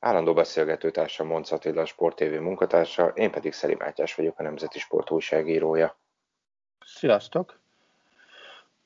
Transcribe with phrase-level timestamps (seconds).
[0.00, 5.10] Állandó beszélgetőtársa Monc Attila, Sport TV munkatársa, én pedig Szeri Mátyás vagyok, a Nemzeti Sport
[5.10, 5.98] újságírója.
[6.84, 7.60] Sziasztok!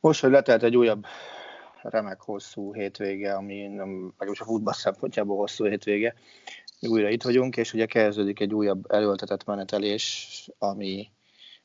[0.00, 1.06] Most, hogy letelt egy újabb
[1.82, 6.14] remek hosszú hétvége, ami nem, legalábbis a futball szempontjából hosszú hétvége,
[6.80, 11.10] újra itt vagyunk, és ugye kezdődik egy újabb erőltetett menetelés, ami,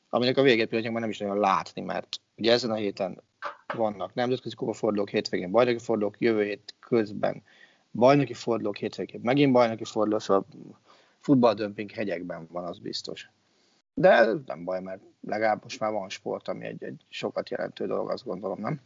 [0.08, 3.22] aminek a végét pillanatban nem is nagyon látni, mert ugye ezen a héten
[3.74, 7.42] vannak nemzetközi kupafordulók, hétvégén bajnoki fordulók, jövő hét közben
[7.92, 10.46] bajnoki fordulók, hétvégén megint bajnoki forduló, szóval
[11.20, 13.30] futballdömping hegyekben van, az biztos.
[13.94, 18.10] De nem baj, mert legalább most már van sport, ami egy, egy sokat jelentő dolog,
[18.10, 18.80] azt gondolom, nem?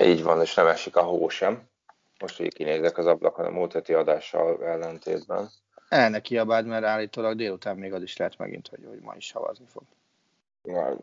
[0.00, 1.68] Így van, és nem esik a hó sem.
[2.20, 5.50] Most, hogy kinézek az ablakon a múlt heti adással ellentétben.
[5.88, 9.26] El ne kiabáld, mert állítólag délután még az is lehet megint, hogy, hogy ma is
[9.26, 9.82] szavazni fog.
[10.62, 10.96] Na,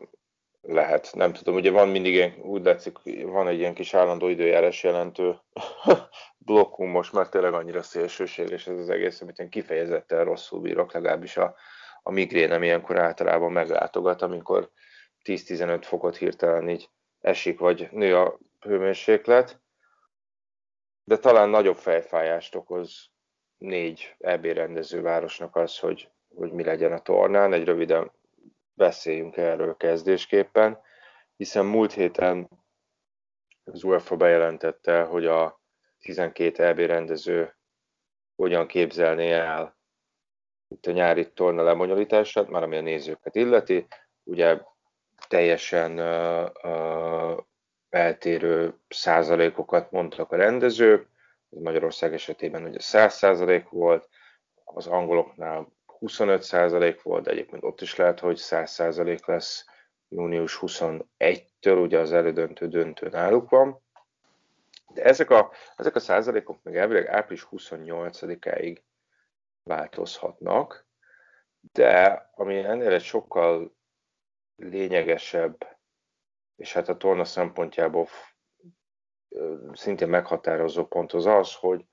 [0.70, 4.82] lehet, nem tudom, ugye van mindig ilyen, úgy látszik, van egy ilyen kis állandó időjárás
[4.82, 5.38] jelentő
[6.46, 11.36] blokkunk most, mert tényleg annyira szélsőséges ez az egész, amit én kifejezetten rosszul bírok, legalábbis
[11.36, 11.54] a,
[12.02, 14.70] a migrénem ilyenkor általában meglátogat, amikor
[15.24, 16.88] 10-15 fokot hirtelen így
[17.20, 19.60] esik, vagy nő a hőmérséklet,
[21.04, 23.10] de talán nagyobb fejfájást okoz
[23.58, 27.52] négy EB rendező városnak az, hogy, hogy mi legyen a tornán.
[27.52, 28.10] Egy röviden
[28.78, 30.80] beszéljünk erről kezdésképpen,
[31.36, 32.48] hiszen múlt héten
[33.64, 35.60] az UEFA bejelentette, hogy a
[35.98, 37.56] 12 EB rendező
[38.36, 39.76] hogyan képzelné el
[40.68, 43.86] itt a nyári torna lebonyolítását, már ami a nézőket illeti.
[44.24, 44.60] Ugye
[45.28, 47.38] teljesen uh, uh,
[47.88, 51.08] eltérő százalékokat mondtak a rendezők,
[51.50, 54.08] ez Magyarország esetében ugye 100 százalék volt,
[54.64, 59.64] az angoloknál 25 százalék volt, de egyébként ott is lehet, hogy 100 százalék lesz
[60.08, 63.82] június 21-től, ugye az elődöntő döntő náluk van.
[64.94, 68.78] De ezek a, ezek a százalékok meg elvileg április 28-áig
[69.62, 70.86] változhatnak,
[71.72, 73.76] de ami ennél egy sokkal
[74.56, 75.78] lényegesebb,
[76.56, 78.08] és hát a torna szempontjából
[79.72, 81.84] szintén meghatározó pont az az, hogy,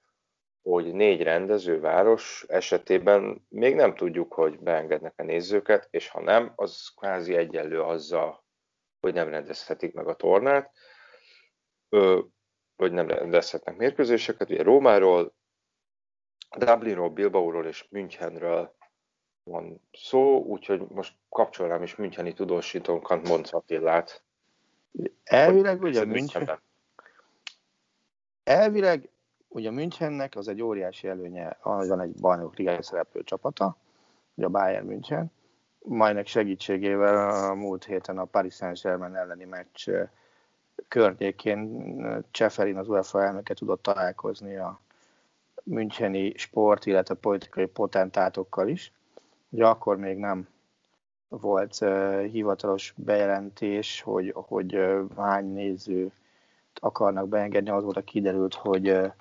[0.70, 6.88] hogy négy rendezőváros esetében még nem tudjuk, hogy beengednek a nézőket, és ha nem, az
[6.96, 8.44] kvázi egyenlő azzal,
[9.00, 10.72] hogy nem rendezhetik meg a tornát,
[12.76, 14.50] vagy nem rendezhetnek mérkőzéseket.
[14.50, 15.34] Ugye Rómáról,
[16.58, 18.76] Dublinról, Bilbaóról és Münchenről
[19.44, 24.24] van szó, úgyhogy most kapcsolnám is Müncheni tudósítónkat, Monc Attillát.
[25.24, 26.62] Elvileg ugye München...
[28.44, 29.09] Elvileg
[29.56, 33.78] ugye Münchennek az egy óriási előnye, van egy bajnok ligái szereplő csapata,
[34.34, 35.32] ugye a Bayern München,
[35.80, 39.90] majnek segítségével a múlt héten a Paris Saint-Germain elleni meccs
[40.88, 44.80] környékén Cseferin az UEFA elnöke tudott találkozni a
[45.64, 48.92] müncheni sport, illetve politikai potentátokkal is.
[49.50, 50.48] Ugye akkor még nem
[51.28, 56.12] volt uh, hivatalos bejelentés, hogy, hogy uh, hány néző
[56.74, 59.14] akarnak beengedni, az volt a kiderült, hogy uh,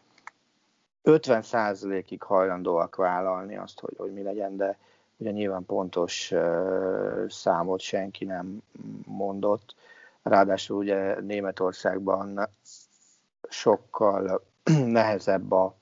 [1.04, 4.78] 50%-ig hajlandóak vállalni azt, hogy, hogy mi legyen, de
[5.16, 8.62] ugye nyilván pontos uh, számot senki nem
[9.06, 9.74] mondott.
[10.22, 12.48] Ráadásul ugye Németországban
[13.48, 14.44] sokkal
[14.98, 15.74] nehezebb a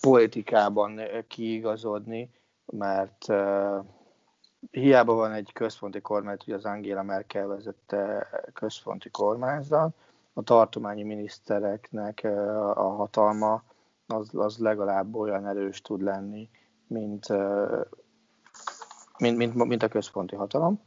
[0.00, 2.30] politikában kiigazodni,
[2.66, 3.84] mert uh,
[4.70, 9.94] hiába van egy központi kormány, ugye az Angela Merkel vezette központi kormányzat,
[10.34, 12.24] a tartományi minisztereknek
[12.74, 13.62] a hatalma
[14.06, 16.48] az, az legalább olyan erős tud lenni,
[16.86, 17.26] mint,
[19.18, 20.80] mint, mint, mint a központi hatalom.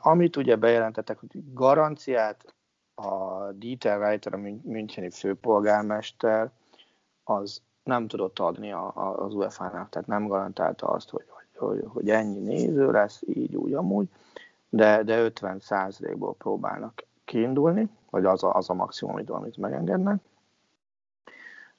[0.00, 2.54] Amit ugye bejelentettek, hogy garanciát
[2.94, 6.50] a Dieter Reiter, a Müncheni főpolgármester,
[7.24, 11.24] az nem tudott adni az UEFA-nak, tehát nem garantálta azt, hogy,
[11.56, 14.08] hogy, hogy ennyi néző lesz, így, úgy, amúgy,
[14.68, 15.60] de, de 50
[16.16, 20.20] ból próbálnak kiindulni, vagy az a, az a maximum idő, amit megengednek.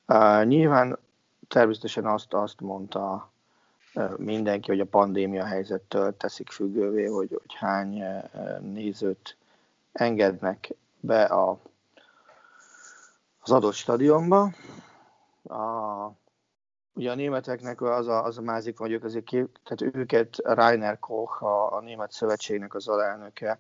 [0.07, 0.97] Uh, nyilván
[1.47, 3.31] természetesen azt, azt mondta
[4.17, 8.03] mindenki, hogy a pandémia helyzettől teszik függővé, hogy, hogy hány
[8.59, 9.37] nézőt
[9.91, 11.59] engednek be a,
[13.39, 14.51] az adott stadionba.
[15.43, 16.11] A,
[16.93, 21.43] ugye a németeknek az a, az a mázik vagyok, azért kép, tehát őket Rainer Koch,
[21.43, 23.59] a, a német szövetségnek az alelnöke,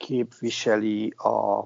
[0.00, 1.60] képviseli a,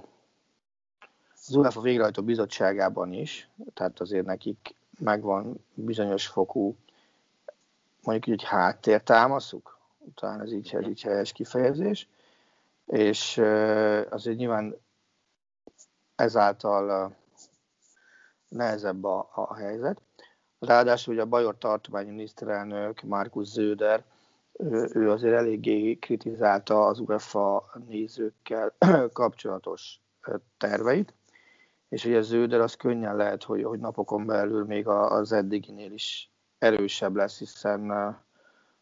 [1.32, 6.76] az UEFA végrehajtó bizottságában is, tehát azért nekik megvan bizonyos fokú,
[8.02, 9.78] mondjuk így háttértámaszuk,
[10.14, 12.08] talán ez így, ez így helyes kifejezés,
[12.86, 13.38] és
[14.10, 14.76] azért nyilván
[16.14, 17.16] ezáltal
[18.48, 20.00] nehezebb a, a helyzet.
[20.58, 24.04] Ráadásul ugye a Bajor tartományi miniszterelnök Markus Zöder,
[24.58, 28.74] ő, ő azért eléggé kritizálta az UEFA nézőkkel
[29.12, 30.00] kapcsolatos
[30.56, 31.14] terveit,
[31.88, 37.14] és ugye Zöder az könnyen lehet, hogy, hogy napokon belül még az eddiginél is erősebb
[37.14, 37.90] lesz, hiszen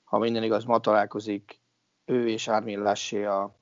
[0.04, 1.60] ha minden igaz, ma találkozik
[2.04, 3.54] ő és Armin Lassé a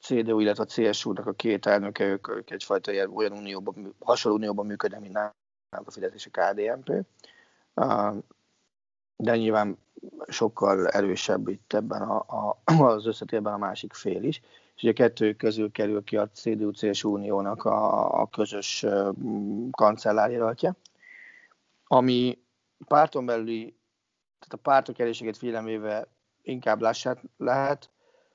[0.00, 4.66] CDU, illetve a CSU-nak a két elnöke, ők, ők egyfajta ilyen, olyan unióban, hasonló unióban
[4.66, 7.06] működnek, mint nálunk a Fidesz és a KDNP.
[9.16, 9.78] De nyilván
[10.28, 14.40] sokkal erősebb itt ebben a, a, az összetérben a másik fél is.
[14.76, 18.86] És ugye kettő közül kerül ki a CDU-CSU uniónak a, a közös
[19.70, 20.74] kancellárjelöltje,
[21.86, 22.38] ami
[22.86, 23.76] párton belüli,
[24.38, 26.06] tehát a pártok erőségét figyelemvéve
[26.42, 27.90] inkább lássát lehet,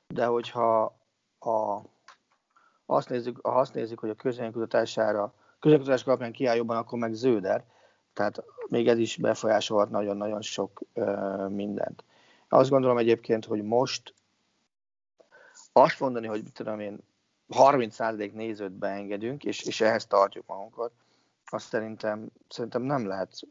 [0.07, 0.97] de hogyha
[1.39, 1.81] a,
[2.85, 7.63] azt nézzük, ha azt nézzük, hogy a közönkutatására, közönkutatás alapján kiáll jobban, akkor meg zöder,
[8.13, 10.81] tehát még ez is befolyásolhat nagyon-nagyon sok
[11.47, 12.03] mindent.
[12.49, 14.13] Azt gondolom egyébként, hogy most
[15.71, 16.99] azt mondani, hogy tudom én,
[17.49, 20.91] 30% nézőt beengedünk, és, és ehhez tartjuk magunkat,
[21.45, 23.41] azt szerintem, szerintem nem lehet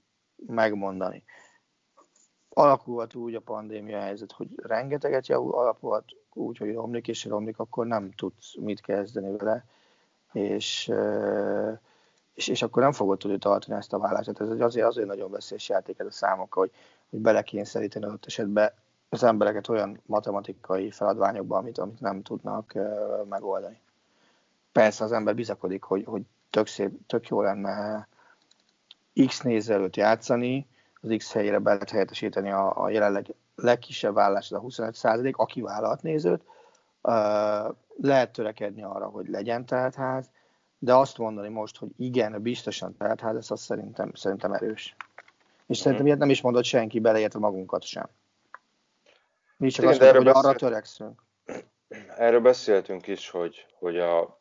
[0.46, 1.24] megmondani.
[2.48, 7.86] Alakulhat úgy a pandémia helyzet, hogy rengeteget javul, alakulhat úgy, hogy romlik és romlik, akkor
[7.86, 9.64] nem tudsz mit kezdeni vele,
[10.32, 10.92] és,
[12.38, 14.40] és, és akkor nem fogod tudni tartani ezt a vállását.
[14.40, 16.70] Ez azért, azért nagyon veszélyes játék ez a számok, hogy,
[17.10, 18.72] hogy belekényszeríteni adott esetben
[19.08, 22.74] az embereket olyan matematikai feladványokba, amit, amit nem tudnak
[23.28, 23.80] megoldani.
[24.72, 28.08] Persze az ember bizakodik, hogy, hogy tök, szép, tök jó lenne
[29.26, 30.66] X nézelőt játszani,
[31.00, 35.36] az X helyére be lehet helyettesíteni a, a jelenleg legkisebb vállás az a 25 százalék,
[35.36, 36.42] aki vállalt nézőt.
[38.00, 40.30] Lehet törekedni arra, hogy legyen teltház,
[40.78, 44.96] de azt mondani most, hogy igen, biztosan teltház, ez azt szerintem, szerintem erős.
[45.66, 45.82] És mm.
[45.82, 48.08] szerintem ilyet nem is mondott senki, beleértve magunkat sem.
[49.56, 50.48] Mi csak igen, azt mondjuk, hogy beszél...
[50.48, 51.22] arra törekszünk.
[52.16, 54.40] Erről beszéltünk is, hogy, hogy a,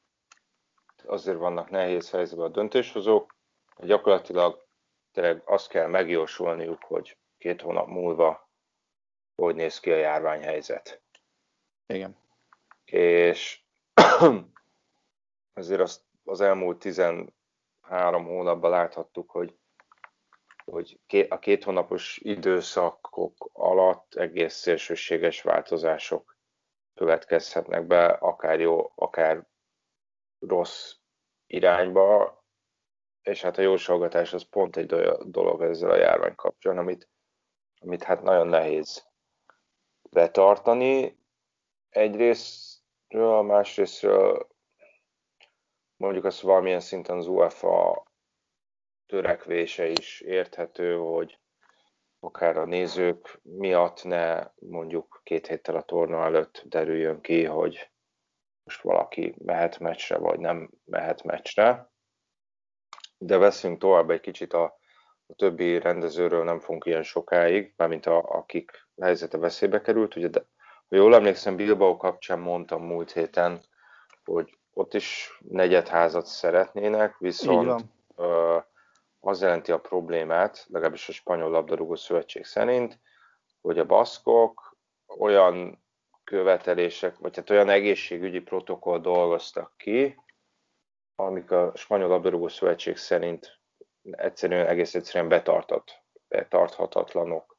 [1.05, 3.35] azért vannak nehéz helyzetben a döntéshozók,
[3.75, 4.65] hogy gyakorlatilag
[5.11, 8.47] tényleg azt kell megjósolniuk, hogy két hónap múlva
[9.41, 11.01] hogy néz ki a járványhelyzet.
[11.85, 12.17] Igen.
[12.85, 13.61] És
[15.53, 17.31] azért azt az elmúlt 13
[18.25, 19.57] hónapban láthattuk, hogy,
[20.65, 26.37] hogy a két hónapos időszakok alatt egész szélsőséges változások
[26.93, 29.47] következhetnek be, akár jó, akár
[30.39, 30.95] rossz
[31.45, 32.37] irányba,
[33.21, 34.85] és hát a jósolgatás az pont egy
[35.25, 37.09] dolog ezzel a járvány kapcsolatban, amit,
[37.79, 39.07] amit hát nagyon nehéz
[40.09, 41.19] betartani.
[41.89, 44.47] Egyrésztről, másrésztről
[45.97, 48.05] mondjuk azt valamilyen szinten az UEFA
[49.05, 51.39] törekvése is érthető, hogy
[52.19, 57.91] akár a nézők miatt ne mondjuk két héttel a torna előtt derüljön ki, hogy
[58.63, 61.91] most valaki mehet meccsre, vagy nem mehet meccsre.
[63.17, 64.63] De veszünk tovább egy kicsit a,
[65.25, 70.15] a többi rendezőről, nem fogunk ilyen sokáig, mármint a, akik helyzete veszélybe került.
[70.15, 70.45] Ugye, de,
[70.87, 73.61] ha jól emlékszem, Bilbao kapcsán mondtam múlt héten,
[74.25, 77.83] hogy ott is negyedházat szeretnének, viszont
[79.19, 82.99] az jelenti a problémát, legalábbis a Spanyol Labdarúgó Szövetség szerint,
[83.61, 84.77] hogy a baszkok
[85.17, 85.83] olyan
[86.23, 90.21] követelések, vagy hát olyan egészségügyi protokoll dolgoztak ki,
[91.15, 93.59] amik a Spanyol Labdarúgó Szövetség szerint
[94.11, 97.57] egyszerűen egész egyszerűen betartott, betarthatatlanok.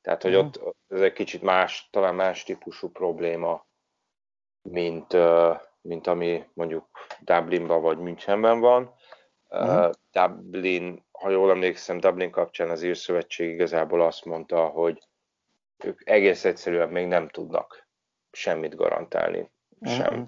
[0.00, 3.66] Tehát, hogy ott ez egy kicsit más, talán más típusú probléma,
[4.62, 5.16] mint,
[5.88, 6.88] mint ami mondjuk
[7.20, 8.94] Dublinban vagy Münchenben van.
[9.48, 9.90] Uh-huh.
[10.12, 15.08] Dublin ha jól emlékszem, Dublin kapcsán az írszövetség igazából azt mondta, hogy
[15.84, 17.88] ők egész egyszerűen még nem tudnak
[18.30, 19.50] semmit garantálni.
[19.82, 20.14] Sem.
[20.14, 20.22] Mm-hmm.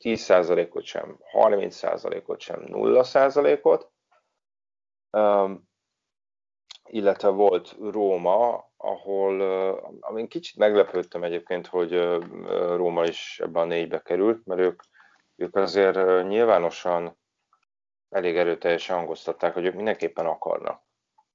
[0.00, 3.90] 10%-ot sem, 30%-ot sem, 0%-ot.
[5.10, 5.68] Um,
[6.84, 9.40] illetve volt Róma, ahol,
[10.00, 11.92] amin kicsit meglepődtem egyébként, hogy
[12.76, 14.82] Róma is ebben a négybe került, mert ők,
[15.36, 17.18] ők azért nyilvánosan
[18.08, 20.82] elég erőteljesen hangoztatták, hogy ők mindenképpen akarnak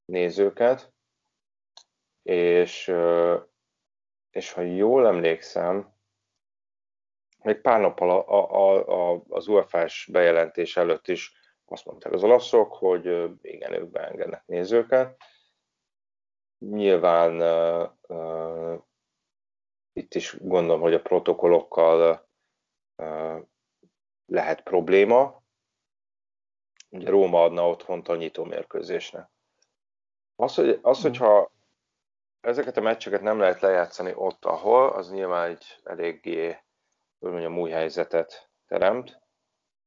[0.06, 0.94] nézőket,
[2.22, 2.94] és,
[4.30, 5.94] és ha jól emlékszem,
[7.44, 11.34] még pár nappal a, a, a, az UFA-s bejelentés előtt is
[11.66, 13.06] azt mondták az olaszok, hogy
[13.42, 15.18] igen, ők beengednek nézőket.
[16.70, 18.82] Nyilván uh, uh,
[19.94, 22.28] itt is gondolom, hogy a protokollokkal
[22.96, 23.42] uh,
[24.26, 25.42] lehet probléma.
[26.90, 29.30] Ugye Róma adna otthont a nyitó mérkőzésnek.
[30.36, 31.52] Az, hogy, az, hogyha
[32.42, 36.58] ezeket a meccseket nem lehet lejátszani ott, ahol, az nyilván egy eléggé
[37.24, 39.22] hogy mondjam, új helyzetet teremt.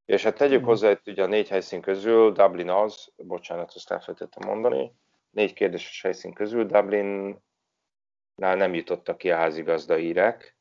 [0.04, 4.49] És hát tegyük hozzá, hogy ugye a négy helyszín közül Dublin az, bocsánat, ezt elfelejtettem
[4.49, 4.92] mondani,
[5.37, 7.40] négy kérdéses helyszín közül Dublinnál
[8.37, 10.57] nem jutottak ki a házigazda írek.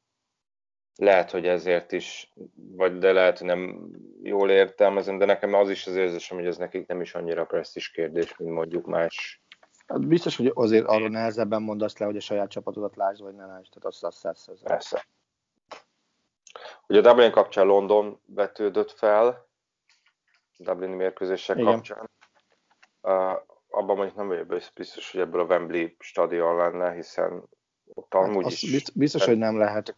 [0.96, 3.90] Lehet, hogy ezért is, vagy de lehet, hogy nem
[4.22, 7.92] jól értelmezem, de nekem az is az érzésem, hogy ez nekik nem is annyira presztis
[7.92, 9.44] kérdés, mint mondjuk más.
[9.88, 13.46] Hát biztos, hogy azért arról nehezebben mondasz le, hogy a saját csapatodat lásd, vagy ne
[13.46, 13.70] lásd.
[13.72, 14.64] Tehát azt azt, azt.
[14.64, 15.08] Persze.
[16.88, 19.48] Ugye a Dublin kapcsán London vetődött fel,
[20.58, 21.72] Dublin mérkőzések Igen.
[21.74, 22.10] kapcsán.
[23.02, 27.44] Uh, abban mondjuk nem vagyok biztos, hogy ebből a Wembley stadion lenne, hiszen
[27.94, 28.92] ott hát amúgy is...
[28.92, 29.96] Biztos, hogy nem lehet.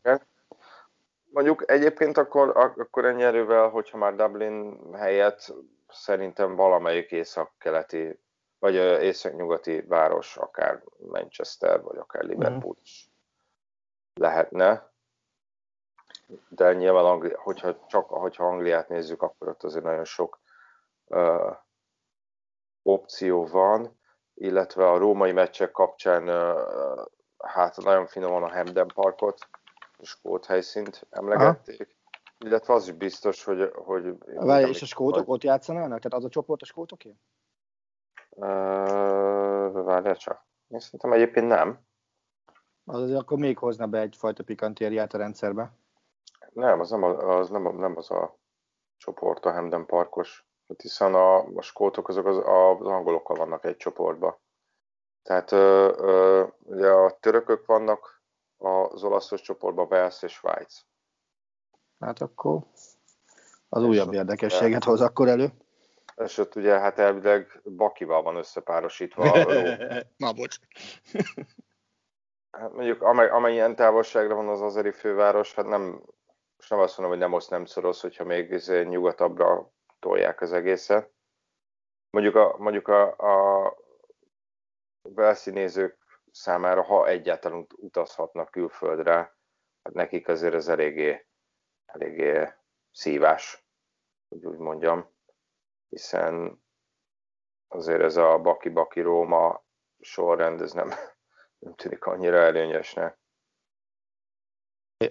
[1.29, 5.53] Mondjuk egyébként akkor, akkor ennyi erővel, hogyha már Dublin helyett
[5.87, 8.19] szerintem valamelyik észak-keleti,
[8.59, 13.09] vagy észak-nyugati város, akár Manchester, vagy akár Liverpool is
[14.13, 14.91] lehetne.
[16.47, 20.39] De nyilván Angli- hogyha csak hogyha Angliát nézzük, akkor ott azért nagyon sok
[21.05, 21.55] uh,
[22.87, 23.99] opció van,
[24.33, 26.27] illetve a római meccsek kapcsán
[27.37, 29.49] hát nagyon finoman a Hamden Parkot,
[29.97, 32.49] a skót helyszínt emlegették, Aha.
[32.49, 33.71] illetve az is biztos, hogy...
[33.75, 35.35] hogy Várj, és a skótok vagy...
[35.35, 35.99] ott játszanának?
[35.99, 37.15] Tehát az a csoport a skótoké?
[38.29, 38.45] Uh,
[39.83, 40.45] várjál csak.
[40.67, 41.85] Én szerintem egyébként nem.
[42.85, 45.71] Az azért akkor még hozna be egyfajta pikantériát a rendszerbe.
[46.53, 48.37] Nem, az nem, az nem, nem az a
[48.97, 53.77] csoport, a Hamden Parkos, hát hiszen a, a skótok azok az, az angolokkal vannak egy
[53.77, 54.37] csoportban.
[55.23, 58.21] Tehát ö, ö, ugye a törökök vannak
[58.57, 60.79] az olaszos csoportban, Wales és Svájc.
[61.99, 62.61] Hát akkor
[63.69, 65.51] az és újabb érdekességet hoz akkor elő.
[66.15, 69.23] És ott ugye hát elvileg Bakival van összepárosítva.
[70.17, 70.57] Na, bocs.
[72.51, 76.01] hát mondjuk amennyien távolságra van az azeri főváros, hát nem
[76.57, 80.53] most nem azt mondom, hogy nem oszt, nem szoros, hogyha még izé nyugatabbra tolják az
[80.53, 81.11] egészet.
[82.09, 83.75] Mondjuk a, mondjuk a, a
[85.01, 85.97] Velszi nézők
[86.31, 89.15] számára, ha egyáltalán utazhatnak külföldre,
[89.83, 91.27] hát nekik azért ez eléggé,
[91.85, 92.53] eléggé
[92.91, 93.65] szívás,
[94.27, 95.15] hogy úgy mondjam,
[95.89, 96.63] hiszen
[97.67, 99.65] azért ez a Baki-Baki Róma
[99.99, 100.89] sorrend, ez nem,
[101.59, 103.19] nem tűnik annyira előnyösnek.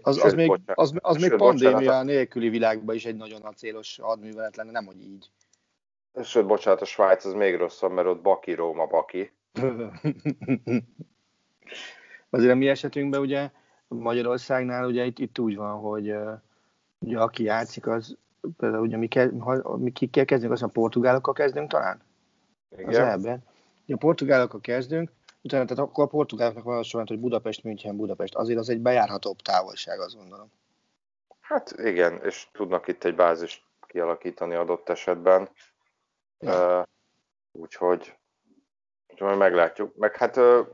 [0.02, 4.70] Az, az, még, az, az még pandémia nélküli világban is egy nagyon acélos hadművelet lenne,
[4.70, 5.30] nem hogy így.
[6.22, 9.32] Sőt, bocsánat, a Svájc az még rosszabb, mert ott Baki, Róma, Baki.
[12.30, 13.50] Azért a mi esetünkben ugye
[13.88, 16.14] Magyarországnál ugye itt, itt úgy van, hogy
[16.98, 18.16] ugye aki játszik, az
[18.56, 22.02] például ugye mi, ke, ha, mi kikkel kezdünk, azt a portugálokkal kezdünk talán?
[22.72, 22.88] Igen.
[22.88, 23.44] Az elben.
[23.88, 25.10] A portugálokkal kezdünk,
[25.46, 28.34] utána, tehát akkor a portugáloknak van az hogy Budapest, München, Budapest.
[28.34, 30.52] Azért az egy bejárhatóbb távolság, azt gondolom.
[31.40, 35.48] Hát igen, és tudnak itt egy bázist kialakítani adott esetben.
[36.38, 36.78] Ja.
[36.78, 36.84] Uh,
[37.52, 38.16] úgyhogy,
[39.08, 39.96] úgyhogy majd meglátjuk.
[39.96, 40.66] Meg hát uh,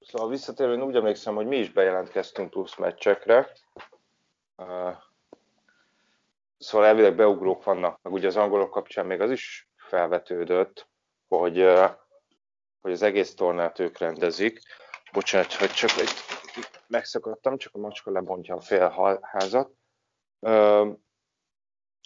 [0.00, 3.50] szóval visszatérve, úgy emlékszem, hogy mi is bejelentkeztünk plusz meccsekre.
[4.56, 4.94] Uh,
[6.58, 10.88] szóval elvileg beugrók vannak, meg ugye az angolok kapcsán még az is felvetődött,
[11.28, 11.90] hogy uh,
[12.80, 14.60] hogy az egész tornát ők rendezik.
[15.12, 16.10] Bocsánat, hogy csak egy
[16.86, 19.70] megszakadtam, csak a macska lebontja a félházat.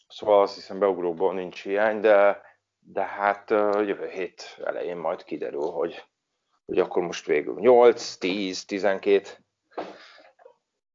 [0.08, 2.42] Szóval azt hiszem beugróból nincs hiány, de,
[2.78, 6.04] de hát jövő hét elején majd kiderül, hogy,
[6.64, 9.28] hogy akkor most végül 8, 10, 12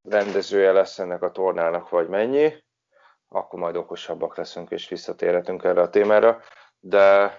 [0.01, 2.63] rendezője lesz ennek a tornának, vagy mennyi,
[3.27, 6.41] akkor majd okosabbak leszünk és visszatérhetünk erre a témára,
[6.79, 7.37] de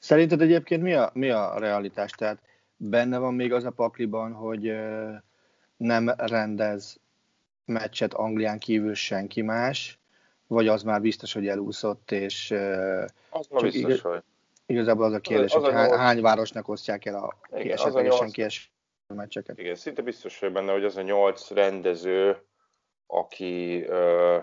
[0.00, 2.10] Szerinted egyébként mi a, mi a realitás?
[2.10, 2.38] Tehát
[2.76, 4.72] benne van még az a pakliban, hogy
[5.76, 7.00] nem rendez
[7.64, 9.98] meccset Anglián kívül senki más,
[10.46, 12.50] vagy az már biztos, hogy elúszott, és
[13.30, 14.22] az már biztos, igaz, hogy.
[14.66, 18.72] Igazából az a kérdés, az hogy hány, hány városnak osztják el a Igen, esetlegesen kies
[19.06, 19.58] meccseket.
[19.58, 22.42] Igen, szinte biztos hogy benne, hogy az a nyolc rendező,
[23.06, 24.38] aki ö,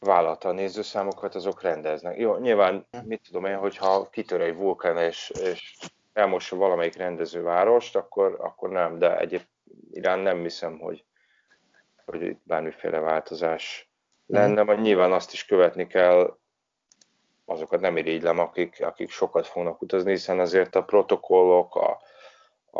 [0.00, 2.18] vállalta a nézőszámokat, azok rendeznek.
[2.18, 5.76] Jó, nyilván, mit tudom én, hogyha kitör egy vulkán és, és
[6.12, 9.42] elmossa valamelyik rendezővárost, akkor, akkor nem, de egyéb
[9.90, 11.04] irán nem hiszem, hogy,
[12.04, 13.90] hogy itt bármiféle változás
[14.26, 16.36] lenne, majd nyilván azt is követni kell,
[17.44, 22.00] azokat nem irigylem, akik, akik sokat fognak utazni, hiszen azért a protokollok, a,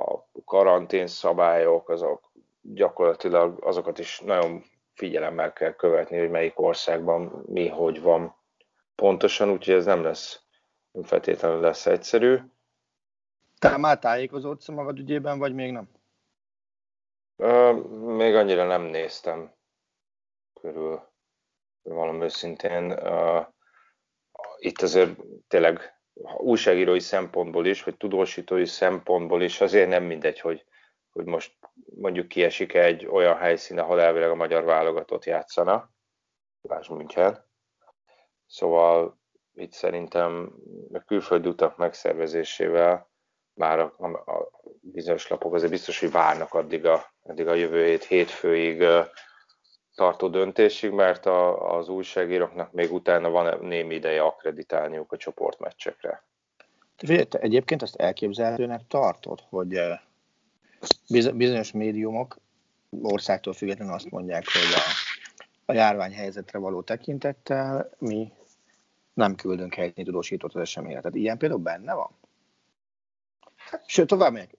[0.01, 4.65] a karantén szabályok, azok gyakorlatilag azokat is nagyon
[4.99, 8.37] figyelemmel kell követni, hogy melyik országban mi, hogy van
[8.95, 10.43] pontosan, úgyhogy ez nem lesz,
[10.91, 12.39] nem feltétlenül lesz egyszerű.
[13.59, 15.89] Te már tájékozódsz magad ügyében, vagy még nem?
[17.37, 17.87] Uh,
[18.17, 19.55] még annyira nem néztem
[20.61, 21.09] körül,
[21.83, 22.93] valami őszintén.
[22.93, 23.47] Uh,
[24.59, 26.01] itt azért tényleg
[26.37, 30.65] újságírói szempontból is, vagy tudósítói szempontból is azért nem mindegy, hogy,
[31.19, 31.53] hogy most
[31.97, 35.91] mondjuk kiesik egy olyan helyszín, ahol elvileg a magyar válogatott játszana,
[36.63, 37.45] Lásd München.
[38.47, 39.19] Szóval
[39.55, 40.53] itt szerintem
[40.93, 43.11] a külföldi utak megszervezésével
[43.55, 47.85] már a, a, a bizonyos lapok azért biztos, hogy várnak addig a, addig a jövő
[47.85, 48.85] hét hétfőig
[49.95, 56.27] tartó döntésig, mert a, az újságíróknak még utána van némi ideje akkreditálniuk a csoportmeccsekre.
[56.97, 59.81] Te egyébként azt elképzelhetőnek tartod, hogy
[61.35, 62.39] bizonyos médiumok
[63.03, 68.33] országtól függetlenül azt mondják, hogy a, a járványhelyzetre való tekintettel mi
[69.15, 71.01] nem küldünk helyi tudósítót az eseményre.
[71.01, 72.11] Tehát ilyen például benne van?
[73.87, 74.57] Sőt, tovább megyek.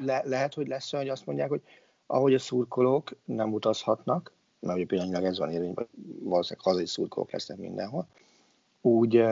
[0.00, 1.62] Le, lehet, hogy lesz olyan, hogy azt mondják, hogy
[2.06, 7.58] ahogy a szurkolók nem utazhatnak, mert ugye pillanatnyilag ez van érvényben, valószínűleg hazai szurkolók lesznek
[7.58, 8.06] mindenhol,
[8.80, 9.24] úgy,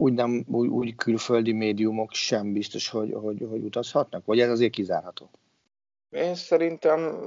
[0.00, 4.24] úgy, nem, úgy, úgy külföldi médiumok sem biztos, hogy, hogy, hogy utazhatnak?
[4.24, 5.30] Vagy ez azért kizárható?
[6.10, 7.18] Én szerintem,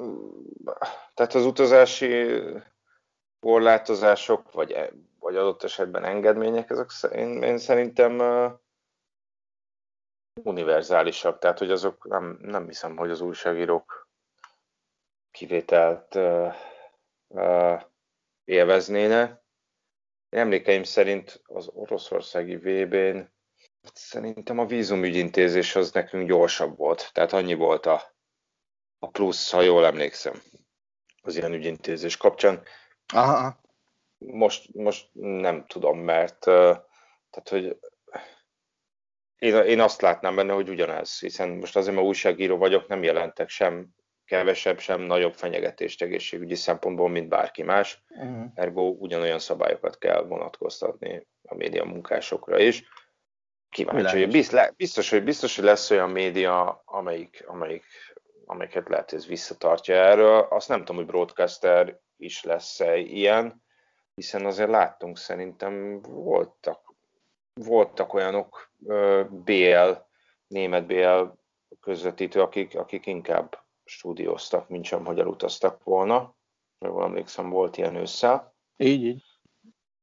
[1.14, 2.42] tehát az utazási
[3.40, 8.22] korlátozások, vagy, vagy adott esetben engedmények, ezek én, én szerintem
[10.44, 14.10] univerzálisak, tehát hogy azok nem, nem hiszem, hogy az újságírók
[15.32, 16.54] kivételt uh,
[17.28, 17.82] uh,
[18.44, 19.41] élveznének.
[20.32, 23.32] Emlékeim szerint az oroszországi VB-n
[23.94, 28.16] szerintem a vízumügyintézés az nekünk gyorsabb volt, tehát annyi volt a,
[29.00, 30.42] a plusz, ha jól emlékszem,
[31.22, 32.64] az ilyen ügyintézés kapcsán.
[33.14, 33.60] Aha.
[34.18, 37.80] Most, most nem tudom, mert tehát, hogy
[39.38, 43.50] én, én azt látnám benne, hogy ugyanez, hiszen most azért, mert újságíró vagyok, nem jelentek
[43.50, 43.96] sem
[44.32, 48.04] kevesebb, sem nagyobb fenyegetést egészségügyi szempontból, mint bárki más.
[48.10, 48.46] Uh-huh.
[48.56, 52.84] Ergo ugyanolyan szabályokat kell vonatkoztatni a média munkásokra is.
[53.70, 57.84] Kíváncsi, hogy biztos, biztos, hogy biztos, hogy lesz olyan média, amelyik, amelyik,
[58.46, 60.48] amelyiket lehet, hogy ez visszatartja erről.
[60.50, 63.64] Azt nem tudom, hogy broadcaster is lesz-e ilyen,
[64.16, 66.94] hiszen azért láttunk, szerintem voltak
[67.54, 68.72] voltak olyanok
[69.30, 69.92] BL,
[70.48, 71.22] német BL
[71.82, 73.60] közvetítő, akik, akik inkább
[73.92, 76.36] stúdióztak, mint sem, hogy elutaztak volna.
[76.80, 78.56] Jól emlékszem, volt ilyen ősszel.
[78.78, 79.24] Így, így.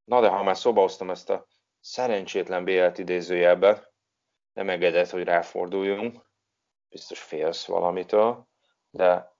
[0.05, 1.47] Na de ha már szobahoztam ezt a
[1.81, 3.87] szerencsétlen BL-t idézőjelben,
[4.53, 6.31] nem engedett, hogy ráforduljunk,
[6.89, 8.49] biztos félsz valamitől,
[8.91, 9.37] de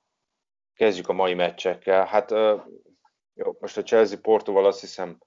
[0.75, 2.07] kezdjük a mai meccsekkel.
[2.07, 2.31] Hát
[3.35, 5.19] jó, most a Chelsea Portoval azt hiszem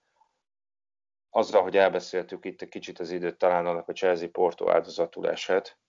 [1.29, 5.79] azzal, hogy elbeszéltük itt egy kicsit az időt, talán annak a Chelsea Porto áldozatul eshet,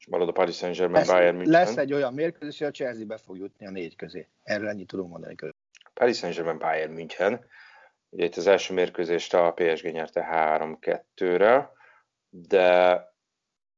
[0.00, 1.52] és marad a Paris Saint-Germain Bayern München.
[1.52, 4.28] Lesz egy olyan mérkőzés, hogy a Chelsea be fog jutni a négy közé.
[4.42, 5.54] Erről ennyit tudunk mondani közül.
[5.94, 7.46] Paris Saint-Germain Bayern München.
[8.08, 11.72] Ugye itt az első mérkőzést a PSG nyerte 3-2-re,
[12.28, 13.04] de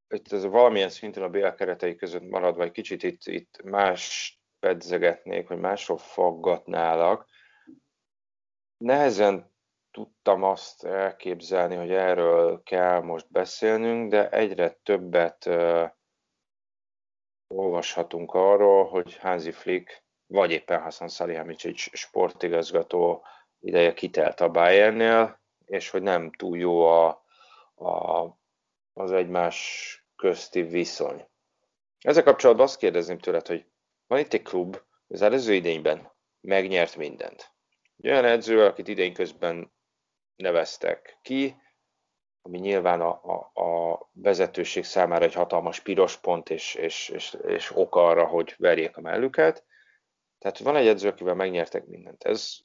[0.08, 5.48] itt ez valamilyen szinten a BL keretei között maradva egy kicsit itt, itt más pedzegetnék,
[5.48, 7.26] hogy másról faggatnálak.
[8.76, 9.50] Nehezen
[9.90, 15.50] tudtam azt elképzelni, hogy erről kell most beszélnünk, de egyre többet
[17.56, 23.24] olvashatunk arról, hogy Hansi Flick, vagy éppen Hassan Salihamidzic sportigazgató
[23.60, 27.24] ideje kitelt a Bayernnél, és hogy nem túl jó a,
[27.74, 28.28] a,
[28.92, 31.26] az egymás közti viszony.
[31.98, 33.66] Ezzel kapcsolatban azt kérdezném tőled, hogy
[34.06, 37.52] van itt egy klub, az előző idényben megnyert mindent.
[37.98, 39.72] Egy olyan edző, akit idén közben
[40.36, 41.56] neveztek ki,
[42.42, 47.76] ami nyilván a, a, a vezetőség számára egy hatalmas piros pont és, és, és, és
[47.76, 49.64] oka arra, hogy verjék a mellüket.
[50.38, 52.22] Tehát van egy edző, akivel megnyertek mindent.
[52.22, 52.56] Ez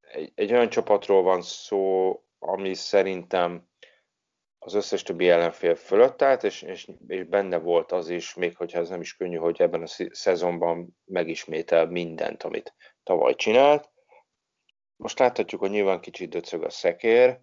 [0.00, 3.68] egy, egy olyan csapatról van szó, ami szerintem
[4.58, 8.78] az összes többi ellenfél fölött állt, és, és, és benne volt az is, még hogyha
[8.78, 13.90] ez nem is könnyű, hogy ebben a szezonban megismétel mindent, amit tavaly csinált.
[14.96, 17.40] Most láthatjuk, hogy nyilván kicsit döcög a szekér,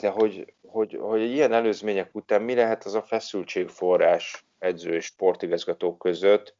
[0.00, 5.96] de hogy, hogy, hogy ilyen előzmények után mi lehet az a feszültségforrás edző és sportigazgató
[5.96, 6.54] között,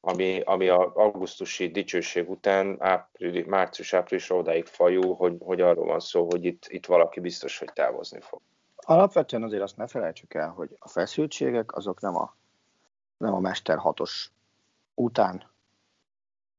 [0.00, 6.24] ami, ami a augusztusi dicsőség után április, március-áprilisra odáig fajú, hogy, hogy arról van szó,
[6.24, 8.40] hogy itt, itt valaki biztos, hogy távozni fog.
[8.76, 12.34] Alapvetően azért azt ne felejtsük el, hogy a feszültségek azok nem a,
[13.16, 14.32] nem a Mester hatos
[14.94, 15.50] után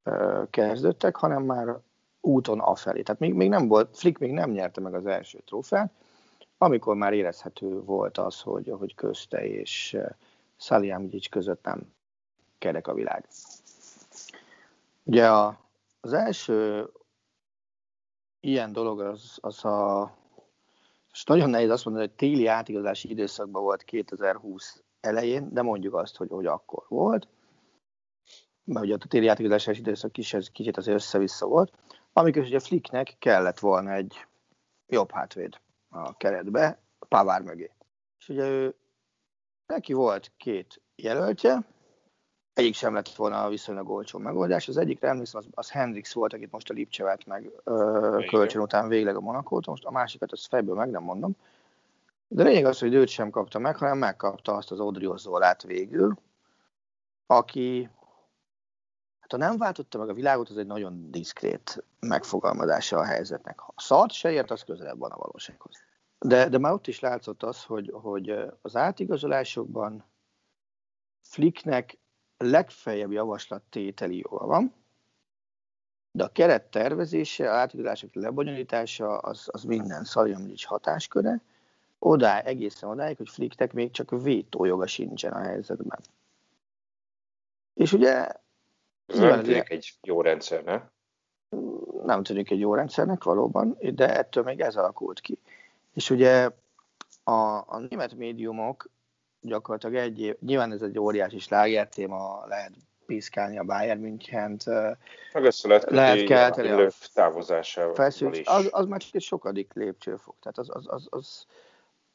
[0.03, 1.79] ö, kezdődtek, hanem már
[2.21, 3.01] úton afelé.
[3.01, 5.91] Tehát még, még nem volt, Flick még nem nyerte meg az első trófeát,
[6.63, 9.97] amikor már érezhető volt az, hogy, hogy közte és
[10.57, 11.93] Szaliámgyics között nem
[12.57, 13.27] kerek a világ.
[15.03, 15.59] Ugye a,
[16.01, 16.89] az első
[18.39, 20.11] ilyen dolog az, az a
[21.11, 26.15] és nagyon nehéz azt mondani, hogy téli átigazási időszakban volt 2020 elején, de mondjuk azt,
[26.15, 27.27] hogy, hogy akkor volt,
[28.63, 31.73] mert ugye a téli átigazási időszak is ez kicsit azért össze-vissza volt,
[32.13, 34.25] amikor ugye Flicknek kellett volna egy
[34.87, 35.59] jobb hátvéd
[35.91, 37.71] a keretbe, Pavár mögé.
[38.19, 38.75] És ugye ő,
[39.65, 41.65] neki volt két jelöltje,
[42.53, 44.67] egyik sem lett volna a viszonylag olcsó megoldás.
[44.67, 48.87] Az egyik emlékszem, az, az Hendrix volt, akit most a Lipcsevet meg ö, kölcsön után
[48.87, 51.35] végleg a Monakót, most a másikat az fejből meg nem mondom.
[52.27, 56.17] De lényeg az, hogy őt sem kapta meg, hanem megkapta azt az Odriozolát végül,
[57.25, 57.89] aki
[59.31, 63.59] ha nem váltotta meg a világot, az egy nagyon diszkrét megfogalmazása a helyzetnek.
[63.59, 65.75] Ha szart se ért, az közelebb van a valósághoz.
[66.19, 70.03] De, de már ott is látszott az, hogy, hogy az átigazolásokban
[71.21, 71.97] Flicknek
[72.37, 74.73] legfeljebb javaslat tételi joga van,
[76.11, 81.41] de a keret tervezése, a átigazolások lebonyolítása az, az minden Szaljamlics hatásköre,
[81.99, 85.99] oda, egészen odáig, hogy Flicknek még csak vétójoga sincsen a helyzetben.
[87.73, 88.27] És ugye...
[89.11, 90.81] Ez nem tűnik egy jó rendszer, ne?
[92.03, 95.39] Nem tűnik egy jó rendszernek valóban, de ettől még ez alakult ki.
[95.93, 96.49] És ugye
[97.23, 98.89] a, a német médiumok
[99.41, 102.71] gyakorlatilag egy év, nyilván ez egy óriási sláger téma, lehet
[103.05, 104.65] piszkálni a Bayern München-t,
[105.33, 108.47] Meg össze lehet, lehet kelteni a távozásával is.
[108.47, 110.35] Az, az már csak egy sokadik lépcsőfok.
[110.39, 111.45] Tehát az, az, az, az,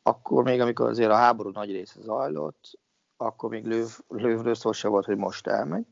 [0.03, 2.79] akkor még, amikor azért a háború nagy része zajlott,
[3.17, 5.87] akkor még Löv, Lövről szó se volt, hogy most elmegy.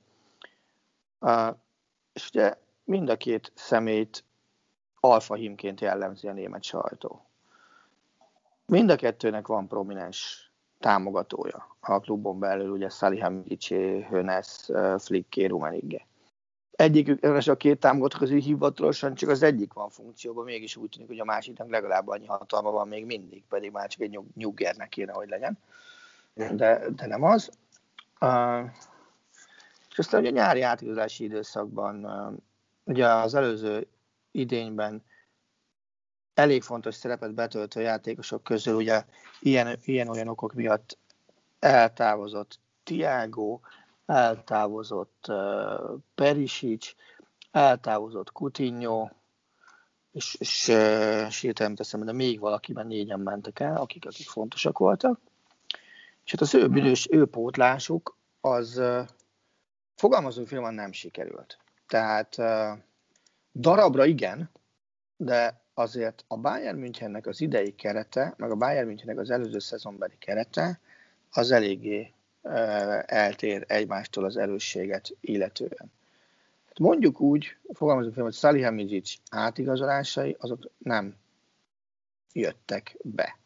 [2.12, 4.24] És ugye mind a két szemét
[5.00, 7.24] alfa himként jellemzi a német sajtó.
[8.66, 16.06] Mind a kettőnek van prominens támogatója a klubon belül, ugye Salihamidzsé, Hönes, Flické, Rumenigge.
[16.70, 21.18] Egyikük, a két támogató közül hivatalosan csak az egyik van funkcióban, mégis úgy tűnik, hogy
[21.18, 25.12] a másiknak legalább annyi hatalma van még mindig, pedig már csak egy nyug, nyuggernek kéne,
[25.12, 25.58] hogy legyen.
[26.34, 27.50] De, de nem az.
[29.94, 32.06] És aztán ugye a nyári átigazási időszakban,
[32.84, 33.86] ugye az előző
[34.30, 35.02] idényben
[36.34, 39.04] elég fontos szerepet betöltő játékosok közül ugye
[39.40, 40.98] ilyen, ilyen olyan okok miatt
[41.58, 43.60] eltávozott Tiago,
[44.06, 46.94] eltávozott uh, Perisic,
[47.50, 49.08] eltávozott Coutinho,
[50.12, 55.20] és, és, uh, hirtelen teszem, de még valakiben négyen mentek el, akik, akik fontosak voltak.
[56.24, 58.82] És hát az ő bűnös, ő pótlásuk, az
[59.94, 61.58] uh, fogalmazó filmen nem sikerült.
[61.86, 62.78] Tehát uh,
[63.54, 64.50] darabra igen,
[65.16, 70.16] de azért a Bayern Münchennek az idei kerete, meg a Bayern Münchennek az előző szezonbeli
[70.18, 70.80] kerete,
[71.30, 72.12] az eléggé
[73.06, 75.92] eltér egymástól az erősséget illetően.
[76.66, 81.16] Hát mondjuk úgy, fogalmazunk fel, hogy Salihamidzic átigazolásai, azok nem
[82.32, 83.38] jöttek be.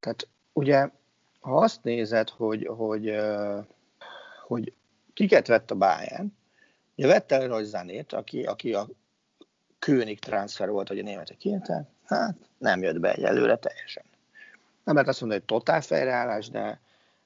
[0.00, 0.88] Tehát ugye,
[1.40, 3.16] ha azt nézed, hogy, hogy,
[4.46, 4.72] hogy
[5.14, 6.36] kiket vett a Bayern,
[6.96, 8.88] ugye vette el Rajzanét, aki, aki a
[9.78, 14.04] König transfer volt, hogy a németek kérte, hát nem jött be egyelőre teljesen.
[14.84, 16.80] Nem lehet azt mondani, hogy totál fejreállás, de,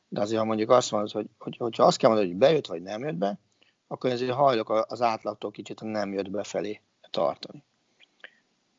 [0.09, 2.83] de azért, ha mondjuk azt mondod, hogy, hogy, hogyha azt kell mondani, hogy bejött vagy
[2.83, 3.39] nem jött be,
[3.87, 7.65] akkor ezért hajlok az átlagtól kicsit nem jött be felé tartani.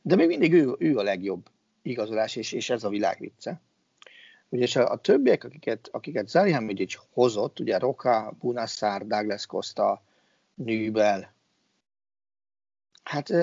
[0.01, 1.49] De még mindig ő, ő a legjobb
[1.81, 3.61] igazolás, és, és ez a világ vicce.
[4.49, 10.01] Ugye a, a többiek, akiket, akiket Zalihamidzic hozott, ugye Roka, Bunassar, Douglas Costa,
[10.53, 11.35] Nübel,
[13.07, 13.33] Hát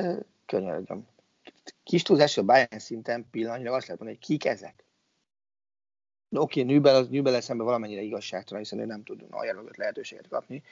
[0.47, 1.07] könyörgöm.
[1.83, 4.85] kis túlzásra Bayern szinten pillanatnyilag azt lehet mondani, hogy kik ezek.
[6.31, 10.29] Oké, okay, Nübel, az Nübel szemben valamennyire igazságtalan, hiszen ő nem tud Neuer mögött lehetőséget
[10.29, 10.63] kapni,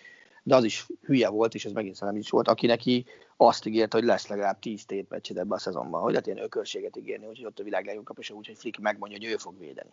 [0.42, 3.04] de az is hülye volt, és ez megint szerintem is volt, aki neki
[3.36, 6.96] azt ígérte, hogy lesz legalább 10 tét meccset ebbe a szezonban, hogy lehet ilyen ökölséget
[6.96, 9.58] ígérni, hogy ott a világ legjobb kap, és úgy, hogy Flick megmondja, hogy ő fog
[9.58, 9.92] védeni.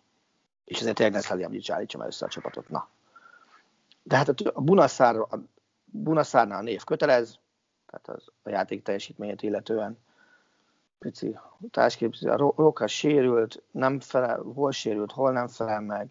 [0.69, 2.69] És ezért tényleg ne Szalihamgyics állítsa már össze a csapatot.
[2.69, 2.87] Na.
[4.03, 5.39] De hát a Bunaszár, a
[5.85, 7.39] Bunaszárnál a név kötelez,
[7.85, 9.97] tehát az a játék teljesítményét illetően.
[10.99, 11.37] Pici
[11.71, 16.07] társkép, a Roka sérült, nem felel, hol sérült, hol nem felel meg.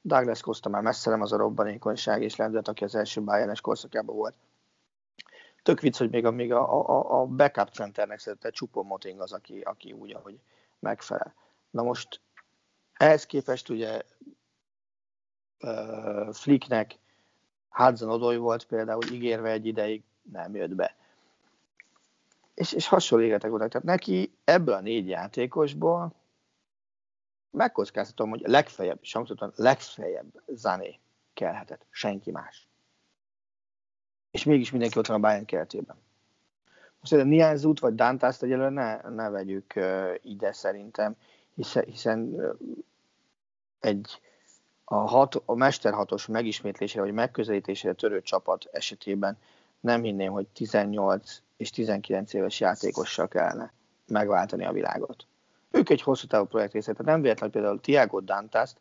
[0.00, 4.16] Douglas Costa már messze nem az a robbanékonyság és lendület, aki az első bayern korszakában
[4.16, 4.34] volt.
[5.62, 9.32] Tök vicc, hogy még a, még a, a, a backup centernek szedett Csupó Moting az,
[9.32, 10.38] aki, aki úgy, ahogy
[10.78, 11.34] megfelel.
[11.70, 12.20] Na most
[12.96, 14.02] ehhez képest ugye
[15.60, 16.98] uh, Flicknek
[17.68, 20.96] Hudson Odoy volt például ígérve egy ideig, nem jött be.
[22.54, 23.68] És, és hasonló égetek voltak.
[23.68, 26.14] Tehát neki ebből a négy játékosból
[27.50, 30.98] megkockáztatom, hogy legfeljebb, Samszuton legfeljebb Zané
[31.34, 32.68] kellhetett, senki más.
[34.30, 35.96] És mégis mindenki ott van a Bayern keretében.
[37.00, 41.16] Most a Nianzut vagy Dantászt egyelőre ne, ne vegyük uh, ide szerintem,
[41.56, 42.36] hiszen, hiszen
[43.80, 44.20] egy
[44.84, 49.38] a, hat, a mesterhatos megismétlésére vagy megközelítésére törő csapat esetében
[49.80, 53.72] nem hinném, hogy 18 és 19 éves játékossal kellene
[54.06, 55.26] megváltani a világot.
[55.70, 58.80] Ők egy hosszú távú projekt része, tehát nem véletlenül például Tiago Dantást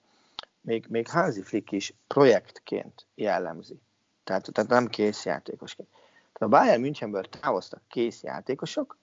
[0.61, 3.79] még, még Hansi Flick is projektként jellemzi.
[4.23, 5.89] Tehát, tehát nem kész játékosként.
[6.33, 8.97] Tehát a Bayern Münchenből távoztak kész játékosok,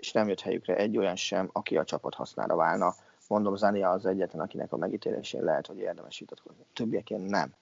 [0.00, 2.94] és nem jött helyükre egy olyan sem, aki a csapat hasznára válna.
[3.28, 6.64] Mondom, Zania az egyetlen, akinek a megítélésén lehet, hogy érdemes vitatkozni.
[6.72, 7.54] Többiekén nem.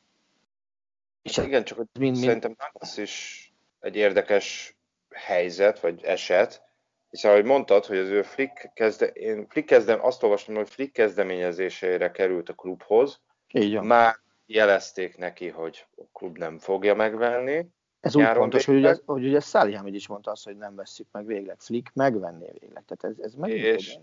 [1.22, 2.24] És igen, csak hogy mind, mind...
[2.24, 3.44] szerintem az is
[3.81, 4.77] egy érdekes
[5.11, 6.62] helyzet, vagy eset,
[7.11, 10.92] hiszen ahogy mondtad, hogy az ő Flick, kezde, én Flick kezdem, azt olvastam, hogy Flick
[10.92, 13.20] kezdeményezésére került a klubhoz,
[13.53, 13.87] Így van.
[13.87, 17.66] már jelezték neki, hogy a klub nem fogja megvenni.
[18.00, 21.26] Ez úgy pontos, hogy ugye, hogy ugye Salihamidzs is mondta azt, hogy nem vesszük meg
[21.26, 21.56] végleg.
[21.61, 22.84] Flick megvenné végleg.
[22.87, 23.98] Tehát ez, ez meg és,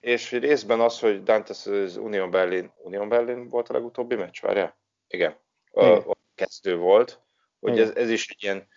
[0.00, 4.76] és részben az, hogy Dantes az Union Berlin, Union Berlin volt a legutóbbi meccs, várja?
[5.08, 5.36] Igen.
[5.72, 5.92] Igen.
[5.92, 7.20] A, a kezdő volt,
[7.60, 8.68] hogy ez, ez is egy ilyen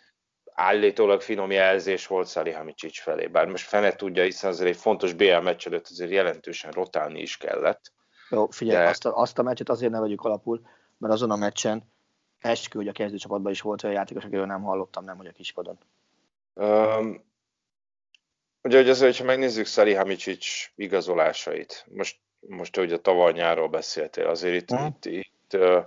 [0.52, 5.38] állítólag finom jelzés volt Salihamidzic felé, bár most fene tudja, hiszen azért egy fontos BL
[5.38, 7.92] meccs előtt azért jelentősen rotálni is kellett.
[8.30, 8.90] Jó, figyelj, de...
[8.90, 10.62] azt, a, azt a meccset azért ne vegyük alapul,
[10.98, 11.84] mert azon a meccsen
[12.40, 15.78] eskü, hogy a kezdőcsapatban is volt olyan játékos, akiről nem hallottam, nem, hogy a kispadon.
[16.54, 17.24] Um,
[18.64, 20.46] ugye, hogy azért, hogyha megnézzük Salihamidzic
[20.76, 24.86] igazolásait, most, most hogy a tavaly nyáról beszéltél, azért itt, hmm.
[24.86, 25.86] itt, itt uh,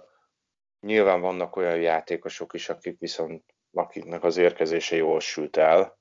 [0.80, 5.98] nyilván vannak olyan játékosok is, akik viszont akiknek az érkezése jól sült el,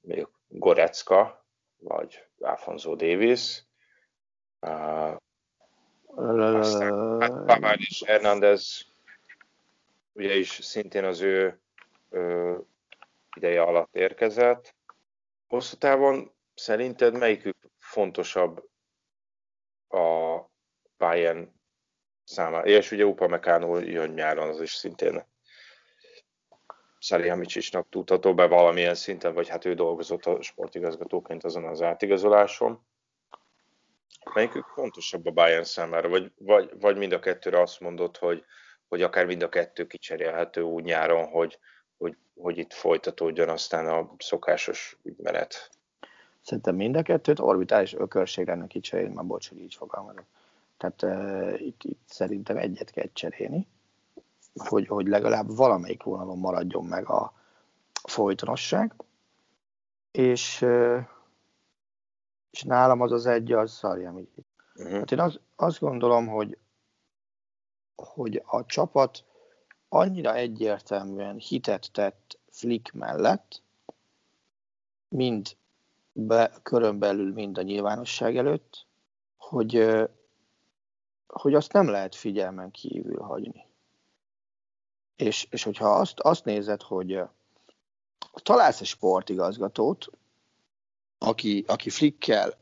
[0.00, 3.64] még Gorecka, vagy Alfonso Davis,
[6.14, 8.86] aztán Pavard és Hernández
[10.16, 11.60] ugye is szintén az ő
[12.10, 12.56] ö,
[13.36, 14.74] ideje alatt érkezett.
[15.48, 18.68] Hosszú távon szerinted melyikük fontosabb
[19.88, 20.38] a
[20.98, 21.52] Bayern
[22.24, 22.66] számára?
[22.66, 25.24] És ugye Upa Meccano jön nyáron, az is szintén
[26.98, 32.86] Salihamidzsicsnak tudható be valamilyen szinten, vagy hát ő dolgozott a sportigazgatóként azon az átigazoláson.
[34.34, 38.44] Melyikük fontosabb a Bayern számára, vagy, vagy, vagy mind a kettőre azt mondod, hogy,
[38.88, 41.58] hogy akár mind a kettő kicserélhető úgy nyáron, hogy,
[41.98, 45.70] hogy, hogy itt folytatódjon aztán a szokásos ügymenet?
[46.42, 50.24] Szerintem mind a kettőt orbitális ökörség lenne kicserélni, már bocs, hogy így fogalmazok.
[50.76, 53.66] Tehát uh, itt, itt szerintem egyet kell cserélni
[54.56, 57.32] hogy, hogy legalább valamelyik vonalon maradjon meg a
[58.02, 58.94] folytonosság.
[60.10, 60.66] És,
[62.50, 64.28] és nálam az az egy, az szarjam.
[64.74, 64.92] Uh-huh.
[64.92, 66.58] Hát én az, azt gondolom, hogy,
[67.96, 69.24] hogy a csapat
[69.88, 73.62] annyira egyértelműen hitet tett Flick mellett,
[75.08, 75.56] mind
[76.12, 78.86] be, körön belül, mind a nyilvánosság előtt,
[79.36, 79.86] hogy,
[81.26, 83.66] hogy azt nem lehet figyelmen kívül hagyni.
[85.16, 87.22] És, és hogyha azt, azt nézed, hogy
[88.32, 90.10] találsz egy sportigazgatót,
[91.18, 92.54] aki, aki flickkel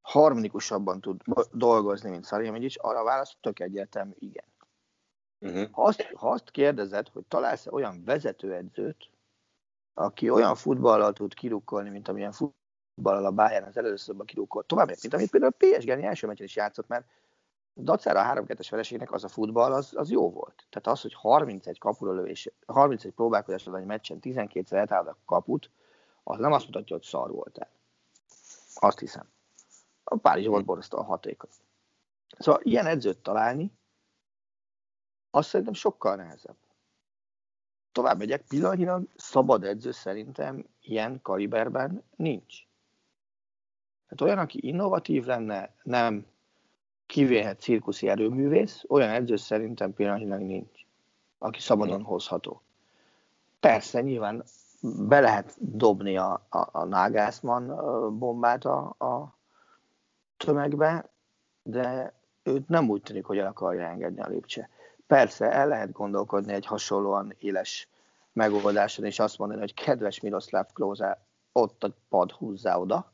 [0.00, 1.20] harmonikusabban tud
[1.52, 4.44] dolgozni, mint Szalihamidis, arra válasz tök egyértelmű igen.
[5.38, 5.70] Uh-huh.
[5.70, 9.10] Ha, azt, ha azt kérdezed, hogy találsz olyan vezetőedzőt,
[9.94, 15.14] aki olyan futballal tud kirukkolni, mint amilyen futballal a Bayern az előszörben kirukkolt, tovább, mint
[15.14, 17.06] amit például a PSG első meccsen is játszott, mert
[17.74, 20.66] dacára a 3 2 vereségnek az a futball, az, az jó volt.
[20.70, 25.70] Tehát az, hogy 31 kapura lövés, 31 próbálkozás egy meccsen 12-szer eltállod a kaput,
[26.22, 27.70] az nem azt mutatja, hogy szar voltál.
[28.74, 29.28] Azt hiszem.
[30.04, 31.50] A Párizs volt borzasztóan hatékony.
[32.38, 33.72] Szóval ilyen edzőt találni,
[35.36, 36.56] azt szerintem sokkal nehezebb.
[37.92, 42.54] Tovább megyek, pillanatnyilag szabad edző szerintem ilyen kaliberben nincs.
[44.08, 46.26] Hát olyan, aki innovatív lenne, nem
[47.06, 50.86] kivéhet cirkuszi erőművész, olyan edző szerintem pillanatnyilag nincs,
[51.38, 52.62] aki szabadon hozható.
[53.60, 54.44] Persze, nyilván
[54.80, 57.66] be lehet dobni a, a, a Nágászman
[58.18, 59.36] bombát a, a
[60.36, 61.10] tömegbe,
[61.62, 64.68] de őt nem úgy tűnik, hogy el akarja engedni a lépcse.
[65.06, 67.88] Persze, el lehet gondolkodni egy hasonlóan éles
[68.32, 71.18] megoldáson, és azt mondani, hogy kedves Miroslav Klóza,
[71.52, 73.12] ott a pad húzzá oda,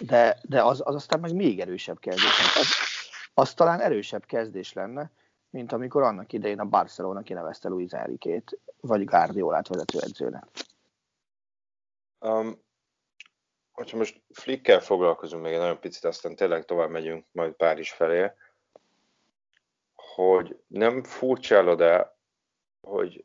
[0.00, 2.56] de, de az, az aztán meg még erősebb kezdés.
[2.56, 2.66] Az,
[3.34, 5.10] az talán erősebb kezdés lenne,
[5.50, 10.44] mint amikor annak idején a Barcelona kinevezte Luis Enrique-t, vagy Guardiolát vezetőedzőnek.
[12.20, 12.64] Um,
[13.72, 18.30] hogyha most Flickkel foglalkozunk még egy nagyon picit, aztán tényleg tovább megyünk majd Párizs felé,
[20.16, 22.18] hogy nem furcsálod el,
[22.80, 23.24] hogy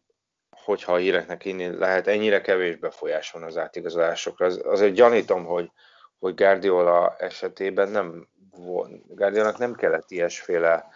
[0.49, 4.45] hogyha a híreknek inni lehet ennyire kevés befolyás van az átigazolásokra.
[4.45, 5.71] Az, azért gyanítom, hogy,
[6.19, 8.27] hogy Guardiola esetében nem
[9.07, 10.87] Guardiolnak nem kellett ilyesféle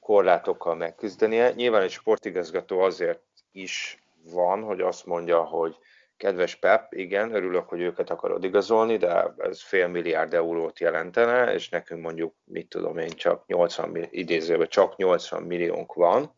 [0.00, 1.52] korlátokkal megküzdenie.
[1.52, 3.20] Nyilván egy sportigazgató azért
[3.52, 5.76] is van, hogy azt mondja, hogy
[6.18, 11.68] kedves Pep, igen, örülök, hogy őket akarod igazolni, de ez fél milliárd eurót jelentene, és
[11.68, 16.32] nekünk mondjuk, mit tudom én, csak 80, idézőben csak 80 milliónk van,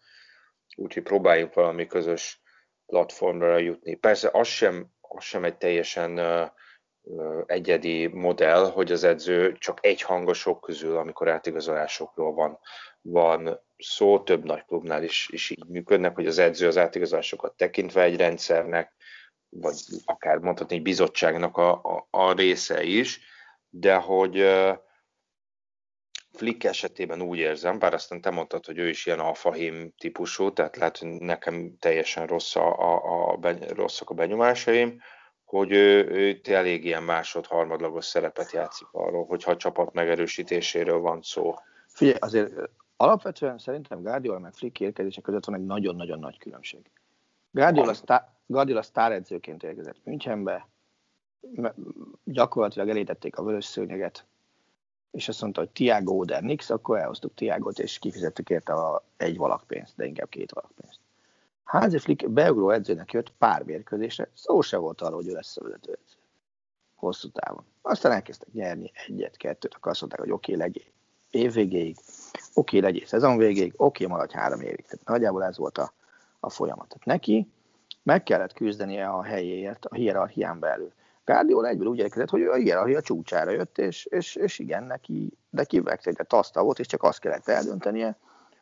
[0.76, 2.42] úgyhogy próbáljunk valami közös
[2.86, 3.94] platformra jutni.
[3.94, 6.20] Persze az sem, az sem egy teljesen
[7.46, 12.58] egyedi modell, hogy az edző csak egy hangosok közül, amikor átigazolásokról van,
[13.00, 18.02] van szó, több nagy klubnál is, is így működnek, hogy az edző az átigazolásokat tekintve
[18.02, 18.92] egy rendszernek,
[19.50, 23.20] vagy akár mondhatni egy bizottságnak a, a, a része is,
[23.70, 24.46] de hogy
[26.32, 30.76] Flick esetében úgy érzem, bár aztán te mondtad, hogy ő is ilyen alfahím típusú, tehát
[30.76, 35.00] lehet, hogy nekem teljesen rossz a, a, a, rosszak a benyomásaim,
[35.44, 41.54] hogy ő, ő elég ilyen másod-harmadlagos szerepet játszik arról, hogyha a csapat megerősítéséről van szó.
[41.86, 42.52] Figyelj, azért
[42.96, 46.90] alapvetően szerintem Guardiola meg Flick érkezése között van egy nagyon-nagyon nagy különbség.
[47.50, 50.68] Guardiola, sztá, Guardiola sztáredzőként érkezett Münchenbe,
[52.24, 54.26] gyakorlatilag elétették a vörös szőnyeget,
[55.10, 59.36] és azt mondta, hogy Tiago Oder Nix, akkor elhoztuk Tiagot, és kifizettük érte a egy
[59.36, 60.98] valakpénzt, de inkább két valakpénzt.
[61.64, 65.62] Házi Flick beugró edzőnek jött pár mérkőzésre, szó se volt arról, hogy ő lesz a
[65.62, 66.16] vezető edző.
[66.94, 67.64] Hosszú távon.
[67.82, 70.92] Aztán elkezdtek nyerni egyet, kettőt, akkor azt mondták, hogy oké, okay, legyél
[71.30, 71.96] év végéig,
[72.54, 74.84] oké, okay, legyél szezon végéig, oké, okay, maradj három évig.
[74.84, 75.92] Tehát nagyjából ez volt a,
[76.40, 76.88] a folyamat.
[76.88, 77.48] Tehát neki
[78.02, 80.92] meg kellett küzdenie a helyéért a hierarchián belül.
[81.24, 85.38] Guardiola egyből úgy érkezett, hogy ő a hierarchia csúcsára jött, és, és, és igen, neki,
[85.50, 88.18] de kivegzett asztal volt, és csak azt kellett eldöntenie,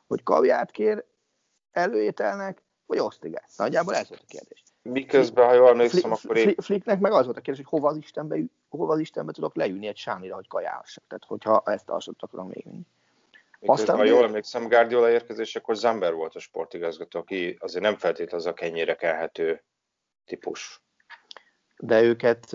[0.07, 1.05] hogy kaviát kér
[1.73, 3.49] előételnek, vagy osztrigát.
[3.57, 4.63] Nagyjából ez volt a kérdés.
[4.83, 6.55] Miközben, ha jól emlékszem, akkor én...
[6.57, 9.87] Flicknek meg az volt a kérdés, hogy hova az, Istenbe, hova az Istenbe tudok leülni
[9.87, 11.05] egy sánira, hogy kajálhassak.
[11.09, 12.51] Tehát, hogyha ezt alsott akarom
[13.59, 13.81] végigvinni.
[13.81, 18.53] Aztán ha jól emlékszem, Guardiola érkezésekor Zamber volt a sportigazgató, aki azért nem feltétlenül az
[18.53, 19.65] a kenyére kelhető
[20.25, 20.83] típus.
[21.79, 22.53] De őket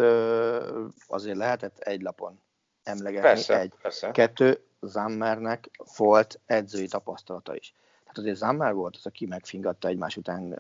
[1.08, 2.42] azért lehetett egy lapon
[2.84, 3.28] emlegetni.
[3.28, 3.74] Persze, egy.
[3.82, 4.12] persze.
[4.12, 7.74] Kettő, Zammernek volt edzői tapasztalata is.
[8.00, 10.52] Tehát azért Zammer volt az, aki megfingatta egymás után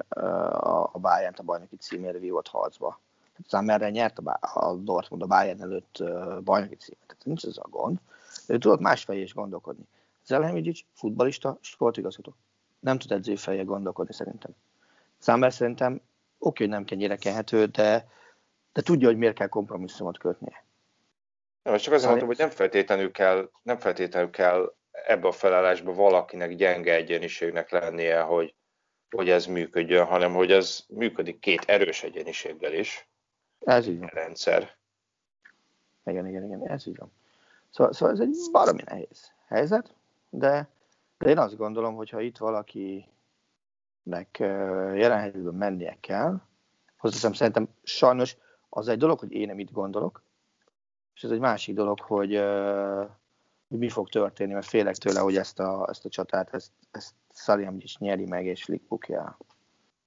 [0.91, 2.99] a Bayern a bajnoki címért vívott harcba.
[3.31, 6.03] Tehát Zammerre nyert a, a Dortmund a Bayern előtt
[6.43, 7.07] bajnoki címért.
[7.07, 7.97] Tehát nincs ez a gond.
[8.47, 9.87] Ő tudott más fejé is gondolkodni.
[10.25, 12.35] Zelhemidzic, futbalista, sportigazgató.
[12.79, 14.51] Nem tud edzői fejjel gondolkodni szerintem.
[15.21, 16.01] Zammer szerintem
[16.37, 18.07] oké, hogy nem kenyére kenhető, de,
[18.73, 20.65] de tudja, hogy miért kell kompromisszumot kötnie.
[21.63, 26.55] Nem, csak azért mondom, hogy nem feltétlenül kell, nem feltétlenül kell ebbe a felállásba valakinek
[26.55, 28.53] gyenge egyeniségnek lennie, hogy,
[29.09, 33.07] hogy ez működjön, hanem hogy ez működik két erős egyeniséggel is.
[33.59, 34.09] Ez így van.
[34.13, 34.75] Rendszer.
[36.05, 37.11] Igen, igen, igen, ez így van.
[37.69, 39.93] Szóval, szóval ez egy baromi nehéz helyzet,
[40.33, 40.69] de,
[41.17, 43.07] de én azt gondolom, hogy ha itt valakinek
[44.95, 46.41] jelen helyzetben mennie kell,
[46.97, 48.37] hozzáteszem, szerintem sajnos
[48.69, 50.23] az egy dolog, hogy én nem itt gondolok,
[51.15, 52.35] és ez egy másik dolog, hogy,
[53.67, 57.13] hogy mi fog történni, mert félek tőle, hogy ezt a, ezt a csatát, ezt, ezt
[57.29, 59.37] Szaliam is nyeri meg, és Flick bukja.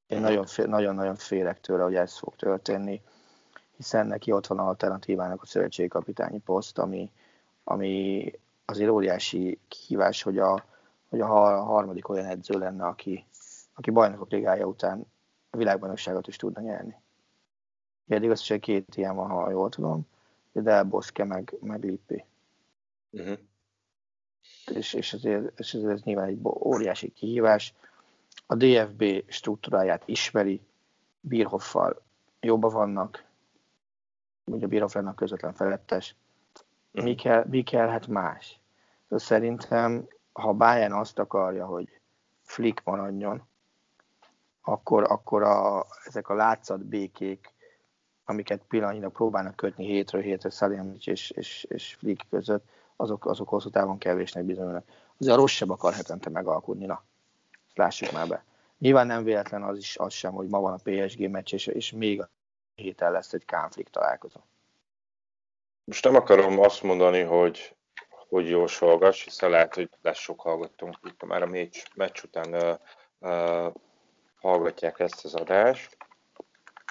[0.07, 0.21] Én
[0.67, 3.03] nagyon-nagyon félek tőle, hogy ez fog történni,
[3.77, 7.11] hiszen neki ott van alternatívának a szövetségkapitányi poszt, ami,
[7.65, 8.33] ami
[8.67, 10.65] azért óriási kihívás, hogy a,
[11.09, 11.27] hogy a
[11.63, 13.27] harmadik olyan edző lenne, aki,
[13.75, 15.07] aki bajnokok ligája után
[15.51, 17.01] a világbajnokságot is tudna nyerni.
[18.09, 20.07] Eddig az két ilyen van, ha jól tudom
[20.53, 22.25] Del Bosque meg, meg Lippi.
[23.11, 23.39] Uh-huh.
[24.67, 27.75] És, és, ezért, és ez nyilván egy óriási kihívás.
[28.47, 30.61] A DFB struktúráját ismeri,
[31.21, 32.03] Birhoffal
[32.41, 33.25] jobban vannak,
[34.45, 36.15] ugye Birhoff lenne a közvetlen felettes.
[37.03, 38.61] Mi, kell, mi kellhet más?
[39.11, 42.01] Szerintem, ha Bayern azt akarja, hogy
[42.43, 43.43] Flick maradjon,
[44.61, 47.55] akkor, akkor a, ezek a látszat békék,
[48.25, 53.71] amiket pillanatnyilag próbálnak kötni hétről hétre Szalianics és, és, és Flick között, azok, azok hosszú
[53.71, 54.89] távon kevésnek bizonyulnak.
[55.19, 57.05] Azért a rossz sem akar hetente megalkudni, na,
[57.67, 58.45] ezt lássuk már be.
[58.79, 61.93] Nyilván nem véletlen az is az sem, hogy ma van a PSG meccs, és, és
[61.93, 62.29] még a
[62.75, 64.41] héten lesz egy konflikt találkozó.
[65.87, 67.77] Most nem akarom azt mondani, hogy,
[68.29, 72.79] hogy jósolgass, hiszen lehet, hogy lesz sok hallgatónk, itt már a meccs, meccs után uh,
[73.19, 73.73] uh,
[74.41, 75.97] hallgatják ezt az adást.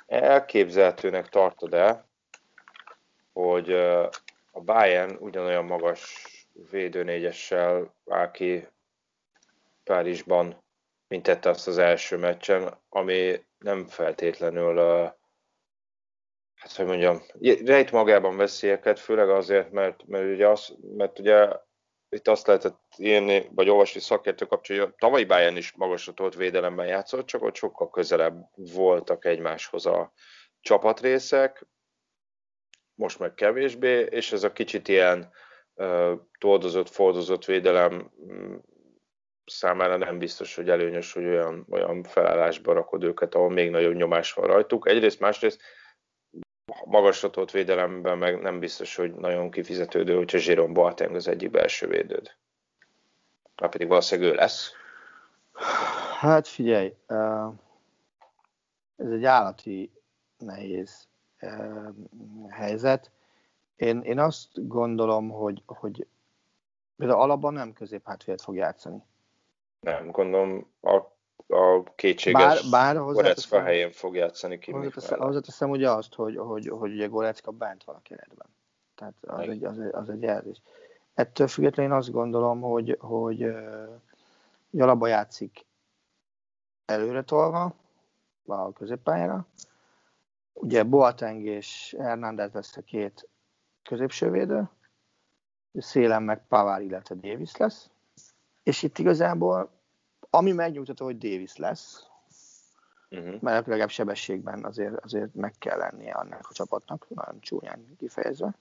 [0.07, 2.07] Elképzelhetőnek tartod el,
[3.33, 4.09] hogy uh,
[4.51, 6.25] a Bayern ugyanolyan magas
[6.71, 8.67] védőnégyessel áll ki
[9.83, 10.63] Párizsban,
[11.07, 15.11] mint tette azt az első meccsen, ami nem feltétlenül uh,
[16.65, 17.21] hát hogy mondjam,
[17.65, 21.47] rejt magában veszélyeket, főleg azért, mert, mert ugye, az, mert ugye
[22.09, 26.35] itt azt lehetett írni, vagy olvasni szakértő kapcsolatban, hogy a tavalyi Bayern is magasra tolt
[26.35, 30.13] védelemben játszott, csak ott sokkal közelebb voltak egymáshoz a
[30.61, 31.65] csapatrészek,
[32.93, 35.31] most meg kevésbé, és ez a kicsit ilyen
[35.73, 38.63] uh, toldozott, fordozott védelem um,
[39.45, 44.33] számára nem biztos, hogy előnyös, hogy olyan, olyan felállásba rakod őket, ahol még nagyobb nyomás
[44.33, 44.87] van rajtuk.
[44.87, 45.61] Egyrészt, másrészt
[46.83, 51.87] magasra tolt védelemben meg nem biztos, hogy nagyon kifizetődő, hogyha Jérôme Boateng az egyik belső
[51.87, 52.35] védőd.
[53.61, 54.71] Már pedig valószínűleg ő lesz.
[56.19, 56.95] Hát figyelj,
[58.95, 59.91] ez egy állati
[60.37, 61.07] nehéz
[62.49, 63.11] helyzet.
[63.75, 66.07] Én, én azt gondolom, hogy, hogy
[66.95, 69.03] például alapban nem középhátvédet fog játszani.
[69.79, 71.01] Nem, gondolom a
[71.47, 74.71] a kétséges bár, bár Gorecka helyén fog játszani ki.
[75.17, 78.47] Hozzáteszem ugye azt, hogy, hogy, hogy ugye Gorecka bent van a keretben.
[78.95, 80.61] Tehát az egy, az, egy, az egy jelzés.
[81.13, 84.01] Ettől függetlenül én azt gondolom, hogy, hogy uh,
[84.71, 85.65] Jalaba játszik
[86.85, 87.75] előre tolva,
[88.45, 89.47] a középpályára.
[90.53, 93.29] Ugye Boateng és Hernández lesz a két
[93.83, 94.69] középsővédő,
[95.73, 97.89] szélen meg Pavár, illetve Davis lesz.
[98.63, 99.74] És itt igazából
[100.35, 102.03] ami megnyugtató, hogy Davis lesz,
[103.09, 103.41] uh-huh.
[103.41, 108.55] mert legalább sebességben azért, azért meg kell lennie annak a csapatnak, nagyon csúnyán kifejezve.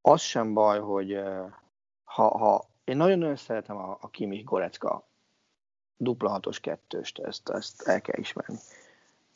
[0.00, 1.20] Az sem baj, hogy
[2.04, 5.04] ha, ha én nagyon-nagyon szeretem a, a Kimi Gorecka
[5.96, 8.56] dupla hatos kettőst, ezt, ezt el kell ismerni.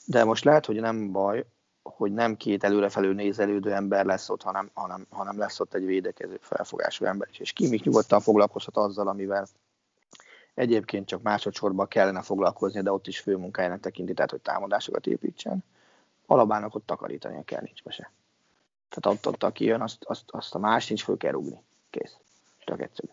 [0.06, 1.46] De most lehet, hogy nem baj,
[1.82, 6.38] hogy nem két előrefelő nézelődő ember lesz ott, hanem, hanem, hanem lesz ott egy védekező
[6.40, 7.38] felfogású ember is.
[7.38, 9.46] És Kimik nyugodtan foglalkozhat azzal, amivel
[10.56, 15.64] Egyébként csak másodszorban kellene foglalkozni, de ott is főmunkájának tekinti, tehát hogy támadásokat építsen.
[16.26, 18.10] Alabának ott takarítania kell, nincs be se.
[18.88, 21.62] Tehát ott, ott aki jön, azt, azt, azt a más nincs, föl kell rúgni.
[21.90, 22.16] Kész.
[22.58, 23.08] Csak egyszerű.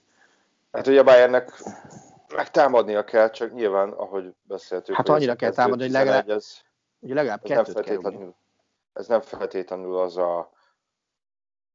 [0.72, 1.64] Hát ugye a Bayernnek
[2.36, 4.96] megtámadnia kell, csak nyilván, ahogy beszéltük.
[4.96, 6.58] Hát annyira kell támadni, hogy legalább, ez,
[7.00, 8.36] ugye legalább ez kettőt nem feltétlenül,
[8.94, 10.52] Ez nem feltétlenül az a,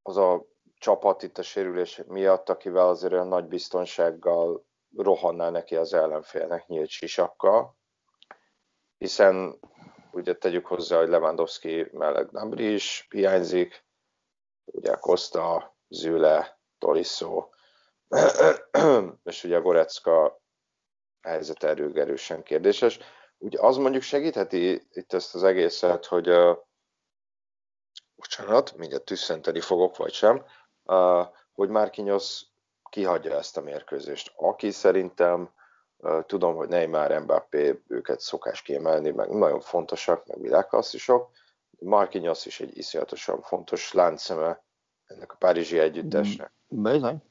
[0.03, 0.45] az a
[0.79, 4.67] csapat itt a sérülés miatt, akivel azért olyan nagy biztonsággal
[4.97, 7.77] rohanná neki az ellenfélnek nyílt sisakkal,
[8.99, 9.59] hiszen
[10.11, 13.87] ugye tegyük hozzá, hogy Lewandowski mellett Nabri is hiányzik,
[14.65, 17.49] ugye Costa, Züle, Tolisso,
[19.25, 20.43] és ugye a Gorecka
[21.21, 22.99] helyzet erőgerősen kérdéses.
[23.39, 26.57] Ugye az mondjuk segítheti itt ezt az egészet, hogy uh,
[28.15, 30.45] bocsánat, mindjárt tüsszenteni fogok, vagy sem,
[30.85, 32.48] uh, hogy Márkinyosz
[32.91, 34.33] kihagyja ezt a mérkőzést.
[34.37, 35.51] Aki szerintem
[36.27, 41.31] tudom, hogy Neymar, Mbappé, őket szokás kiemelni, meg nagyon fontosak, meg világklasszisok.
[41.79, 44.63] Marquinhos is egy iszonyatosan fontos láncszeme
[45.07, 46.53] ennek a párizsi együttesnek.
[46.69, 47.23] Bizony.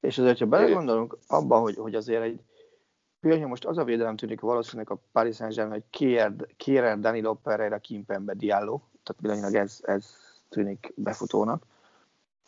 [0.00, 2.40] És azért, ha belegondolunk abba, hogy, hogy azért egy
[3.20, 7.78] pillanatnyi most az a védelem tűnik valószínűleg a Paris Saint-Germain, hogy kér, kér Danilo Pereira
[7.78, 10.16] Kimpembe Diallo, tehát pillanatnyilag ez, ez
[10.48, 11.62] tűnik befutónak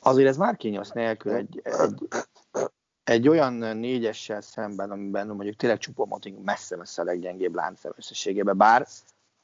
[0.07, 2.09] azért ez már kényelmes nélkül egy, egy,
[3.04, 8.86] egy olyan négyessel szemben, amiben mondjuk tényleg Csupomoting messze-messze a leggyengébb láncszem összességében, bár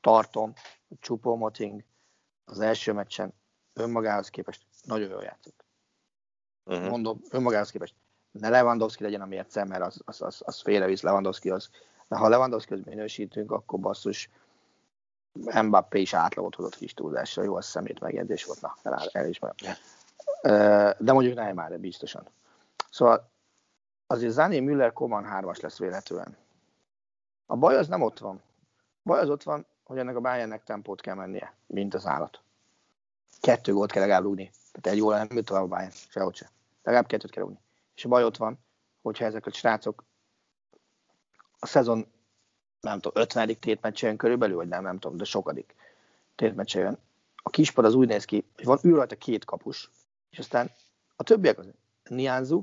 [0.01, 0.53] tartom,
[0.89, 1.85] hogy Csupomoting
[2.45, 3.35] az első meccsen
[3.73, 5.65] önmagához képest nagyon jól játszott.
[6.65, 6.89] Uh-huh.
[6.89, 7.95] Mondom, önmagához képest.
[8.31, 11.71] Ne Lewandowski legyen a mérce, mert az, az, az, az félrevisz Lewandowskihoz.
[12.09, 14.31] De ha Lewandowskihoz minősítünk, akkor basszus,
[15.63, 19.57] Mbappé is átlagot hozott kis túlzásra, jó a szemét megjegyzés volt, na, el, elismerem.
[20.99, 22.29] De mondjuk Neymar biztosan.
[22.91, 23.31] Szóval
[24.07, 26.35] azért Zané Müller Koman hármas lesz véletlenül.
[27.47, 28.43] A baj az nem ott van.
[28.77, 32.43] A baj az ott van, hogy ennek a Bayernnek tempót kell mennie, mint az állat.
[33.41, 34.51] Kettő gólt kell legalább rúgni.
[34.73, 36.51] Tehát egy jól nem jut tovább a Bayern, sehogy se.
[36.83, 37.59] Legalább kettőt kell rúgni.
[37.95, 38.59] És a baj ott van,
[39.03, 40.05] hogyha ezek a srácok
[41.59, 42.07] a szezon
[42.81, 43.59] nem tudom, 50.
[43.61, 45.75] tétmeccsen körülbelül, vagy nem, nem tudom, de sokadik
[46.35, 46.99] tétmeccsen
[47.43, 49.91] a kispad az úgy néz ki, hogy van ül rajta két kapus,
[50.33, 50.71] és aztán
[51.17, 51.67] a többiek az
[52.05, 52.63] Nianzu,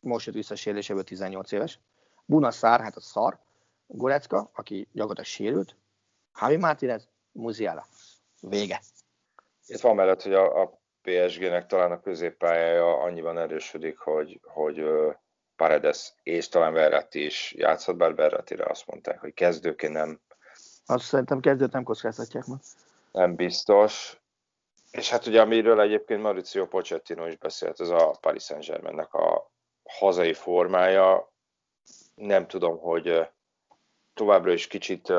[0.00, 1.78] most jött vissza a sérüléséből 18 éves,
[2.24, 3.38] Buna Szár, hát a szar,
[3.86, 5.76] Gorecka, aki gyakorlatilag sérült,
[6.40, 7.86] Javi Martinez, Muziala.
[8.40, 8.80] Vége.
[9.66, 14.84] Itt van mellett, hogy a, a PSG-nek talán a középpályája annyiban erősödik, hogy, hogy
[15.56, 20.20] Paredes és talán Verratti is játszhat, bár Verratire azt mondták, hogy kezdőként nem.
[20.86, 22.58] Azt szerintem kezdőt nem kockáztatják meg.
[23.12, 24.20] Nem biztos.
[24.96, 29.50] És hát ugye amiről egyébként Mauricio Pochettino is beszélt, az a Paris Saint-Germainnek a
[29.88, 31.32] hazai formája.
[32.14, 33.28] Nem tudom, hogy
[34.14, 35.12] továbbra is kicsit,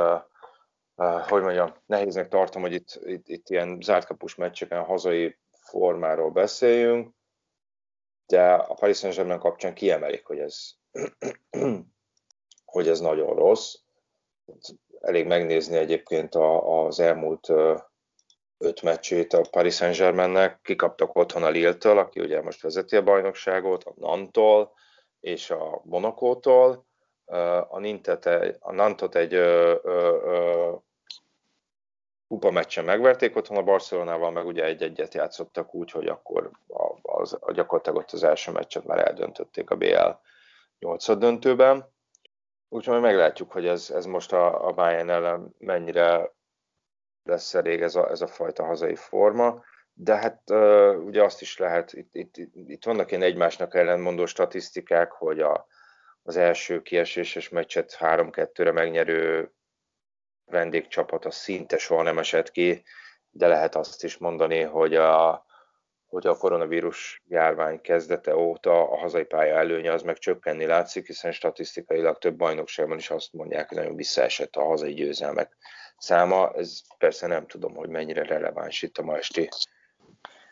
[1.28, 7.15] hogy mondjam, nehéznek tartom, hogy itt, itt, itt ilyen zártkapus meccseken hazai formáról beszéljünk
[8.28, 10.71] de a Paris Saint-Germain kapcsán kiemelik, hogy ez,
[12.73, 13.75] hogy ez nagyon rossz.
[14.99, 17.47] Elég megnézni egyébként az elmúlt
[18.58, 20.60] öt meccsét a Paris Saint-Germainnek.
[20.62, 24.74] Kikaptak otthon a Lille-től, aki ugye most vezeti a bajnokságot, a Nantól
[25.20, 26.86] és a Monakótól.
[27.70, 28.26] A, Nintet,
[28.60, 30.72] a Nantot egy ö, ö, ö,
[32.28, 37.38] kupa meccsen megverték otthon a Barcelonával, meg ugye egy-egyet játszottak úgy, hogy akkor a, az,
[37.39, 40.10] a gyakorlatilag ott az első meccset már eldöntötték a BL
[40.80, 41.93] 8 döntőben.
[42.70, 46.36] Úgyhogy meglátjuk, hogy ez, ez most a, a Bayern ellen mennyire
[47.28, 49.63] lesz elég ez a, ez a fajta hazai forma.
[49.93, 55.11] De hát uh, ugye azt is lehet, itt, itt, itt vannak ilyen egymásnak ellenmondó statisztikák,
[55.11, 55.67] hogy a,
[56.23, 59.51] az első kieséses meccset 3-2-re megnyerő
[60.45, 62.84] vendégcsapat az szinte soha nem esett ki,
[63.30, 65.45] de lehet azt is mondani, hogy a,
[66.05, 71.32] hogy a koronavírus járvány kezdete óta a hazai pálya előnye az meg csökkenni látszik, hiszen
[71.32, 75.57] statisztikailag több bajnokságban is azt mondják, hogy nagyon visszaesett a hazai győzelmek
[75.98, 76.52] száma.
[76.54, 79.50] Ez persze nem tudom, hogy mennyire releváns itt a ma esti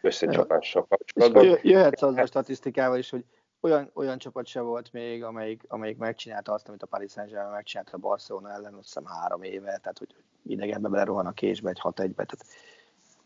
[0.02, 1.60] összecsapással kapcsolatban.
[1.62, 3.26] Jöhetsz az a statisztikával is, hogy
[3.66, 7.92] olyan, olyan csapat se volt még, amelyik, amelyik megcsinálta azt, amit a Paris Saint-Germain megcsinálta
[7.94, 12.00] a Barcelona ellen, azt hiszem három éve, tehát hogy idegenbe belerohan a késbe egy 6
[12.00, 12.46] 1 tehát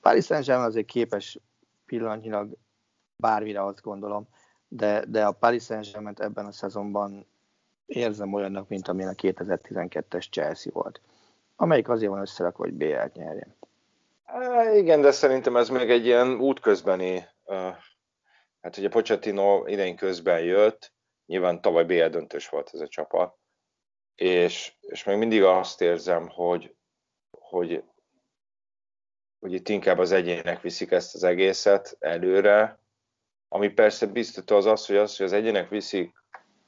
[0.02, 1.40] Paris Saint-Germain azért képes
[1.86, 2.58] pillanatnyilag
[3.16, 4.28] bármire azt gondolom,
[4.68, 7.28] de, de a Paris Saint-Germain ebben a szezonban
[7.86, 11.02] érzem olyannak, mint amilyen a 2012-es Chelsea volt,
[11.62, 13.56] amelyik azért van összerakva, hogy BL-t nyerjen.
[14.76, 17.76] igen, de szerintem ez még egy ilyen útközbeni uh,
[18.62, 20.94] hát ugye Pochettino idején közben jött,
[21.26, 23.38] nyilván tavaly BL döntős volt ez a csapat,
[24.16, 26.76] és, és még mindig azt érzem, hogy,
[27.32, 27.84] hogy,
[29.40, 32.80] hogy itt inkább az egyének viszik ezt az egészet előre,
[33.48, 36.14] ami persze biztató az az, hogy az, hogy az egyének viszik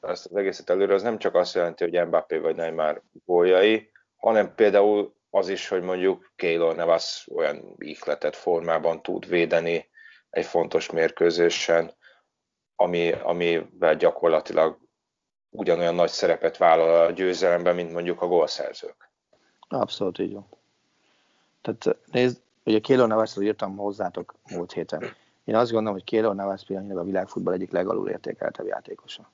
[0.00, 3.91] ezt az egészet előre, az nem csak azt jelenti, hogy Mbappé vagy Neymar góljai,
[4.22, 9.88] hanem például az is, hogy mondjuk Keylor Navas olyan ihletett formában tud védeni
[10.30, 11.92] egy fontos mérkőzésen,
[12.76, 14.78] ami, amivel gyakorlatilag
[15.50, 19.10] ugyanolyan nagy szerepet vállal a győzelemben, mint mondjuk a gólszerzők.
[19.68, 20.46] Abszolút így van.
[21.60, 25.04] Tehát nézd, ugye Kélor Navasról írtam hozzátok múlt héten.
[25.44, 29.30] Én azt gondolom, hogy Kélor Navas pillanatnyilag a világfutball egyik legalul értékeltebb játékosa.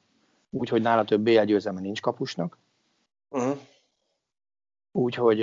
[0.50, 2.58] Úgyhogy nála több BL győzelme nincs kapusnak.
[3.28, 3.58] Uh-huh.
[4.98, 5.42] Úgyhogy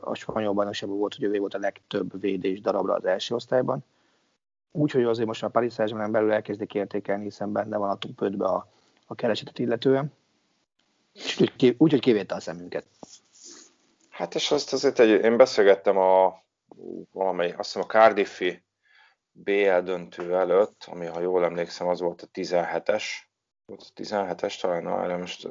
[0.00, 3.84] a spanyol bajnokságban volt, hogy ő volt a legtöbb védés darabra az első osztályban
[4.76, 8.40] úgyhogy azért most a Paris Saint-Germain belül elkezdik értékelni, hiszen benne van a top 5
[8.40, 8.68] a,
[9.06, 10.12] a keresetet illetően.
[11.14, 12.86] Úgyhogy úgy, kivétte a szemünket.
[14.10, 16.42] Hát és azt azért egy, én beszélgettem a
[17.12, 18.62] valamely, azt hiszem a Cardiffi
[19.32, 23.04] BL döntő előtt, ami ha jól emlékszem, az volt a 17-es.
[23.64, 25.48] Volt a 17-es talán, erre most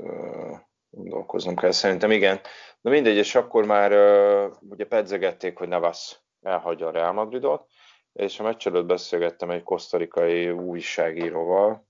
[0.95, 2.39] gondolkoznom kell, szerintem igen.
[2.81, 3.91] Na mindegy, és akkor már
[4.69, 7.69] ugye pedzegették, hogy Navas elhagyja a Real Madridot,
[8.13, 11.87] és a meccs előtt beszélgettem egy kosztarikai újságíróval,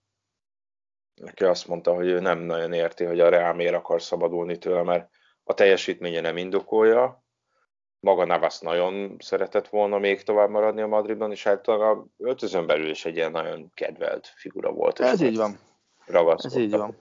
[1.25, 4.83] aki azt mondta, hogy ő nem nagyon érti, hogy a Real miért akar szabadulni tőle,
[4.83, 5.09] mert
[5.43, 7.23] a teljesítménye nem indokolja,
[7.99, 12.89] maga Navas nagyon szeretett volna még tovább maradni a Madridban, és általában a öltözön belül
[12.89, 14.99] is egy ilyen nagyon kedvelt figura volt.
[14.99, 15.59] Ez így van.
[16.43, 16.97] Ez így van.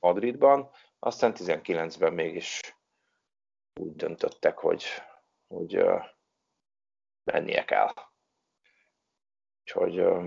[0.00, 0.70] Madridban,
[1.00, 2.76] aztán 19-ben mégis
[3.80, 4.84] úgy döntöttek, hogy
[5.54, 6.02] hogy uh,
[7.24, 7.88] mennie kell.
[9.60, 10.24] Úgyhogy, uh,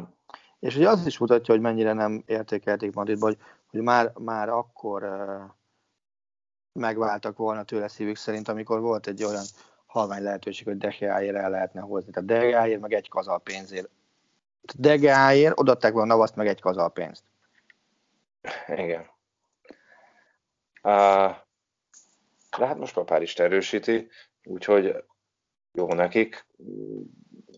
[0.60, 5.04] és ugye az is mutatja, hogy mennyire nem értékelték Madridba, hogy, hogy már, már akkor
[5.04, 5.42] uh,
[6.72, 9.44] megváltak volna tőle szívük szerint, amikor volt egy olyan
[9.86, 12.12] halvány lehetőség, hogy Degeáért el lehetne hozni.
[12.12, 13.90] Tehát Degeáért meg egy kazal pénzért.
[14.78, 17.24] Degeáért odaadták volna Navaszt meg egy kazal pénzt.
[18.68, 19.13] Igen.
[20.84, 24.10] De hát most Papár is erősíti,
[24.44, 25.04] úgyhogy
[25.72, 26.48] jó nekik.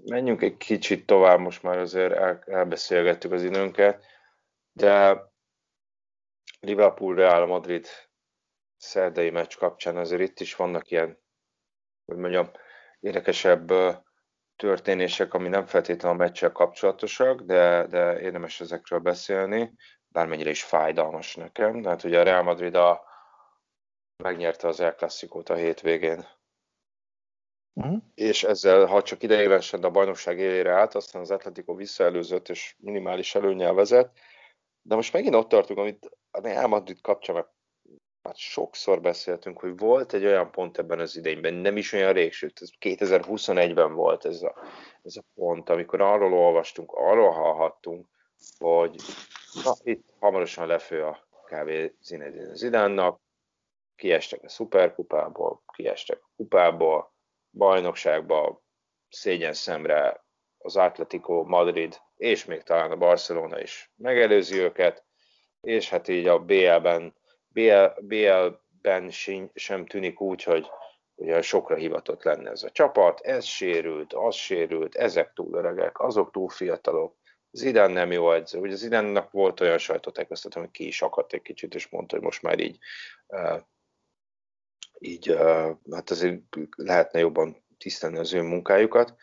[0.05, 4.05] Menjünk egy kicsit tovább, most már azért el, elbeszélgettük az időnket,
[4.71, 5.23] de
[6.59, 7.87] Liverpool Real Madrid
[8.77, 11.17] szerdai meccs kapcsán azért itt is vannak ilyen,
[12.05, 12.51] hogy mondjam,
[12.99, 13.71] érdekesebb
[14.55, 19.73] történések, ami nem feltétlenül a meccsel kapcsolatosak, de, de érdemes ezekről beszélni,
[20.07, 21.81] bármennyire is fájdalmas nekem.
[21.81, 23.03] Tehát ugye a Real Madrid a,
[24.23, 26.25] megnyerte az El Classicót a hétvégén.
[27.73, 27.97] Uh-huh.
[28.13, 33.35] És ezzel, ha csak ideiglenesen a bajnokság élére állt, aztán az Atletico visszaelőzött és minimális
[33.35, 34.17] előnyel vezet.
[34.81, 37.35] De most megint ott tartunk, amit a Real Madrid kapcsán
[38.21, 42.33] már sokszor beszéltünk, hogy volt egy olyan pont ebben az idényben, nem is olyan rég,
[42.33, 44.55] sőt, ez 2021-ben volt ez a,
[45.01, 48.07] ez a pont, amikor arról olvastunk, arról hallhattunk,
[48.57, 48.95] hogy
[49.63, 53.19] na, itt hamarosan lefő a kávé Zinedine Zidánnak,
[53.95, 57.13] kiestek a szuperkupából, kiestek a kupából,
[57.51, 58.63] bajnokságba,
[59.09, 60.25] szégyen szemre
[60.57, 65.05] az Atletico Madrid, és még talán a Barcelona is megelőzi őket,
[65.61, 67.15] és hát így a BL-ben
[67.47, 69.09] BL, BL-ben
[69.53, 70.67] sem tűnik úgy, hogy
[71.15, 76.31] ugye sokra hivatott lenne ez a csapat, ez sérült, az sérült, ezek túl öregek, azok
[76.31, 77.15] túl fiatalok,
[77.51, 78.59] Zidane nem jó edző.
[78.59, 82.41] Ugye Zidane-nak volt olyan sajtótájékoztató, hogy ki is akadt egy kicsit, és mondta, hogy most
[82.41, 82.77] már így,
[83.27, 83.61] uh,
[84.99, 85.37] így
[85.91, 86.41] hát azért
[86.75, 89.15] lehetne jobban tisztelni az ő munkájukat.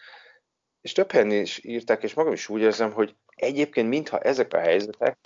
[0.80, 4.58] És több helyen is írták, és magam is úgy érzem, hogy egyébként mintha ezek a
[4.58, 5.18] helyzetek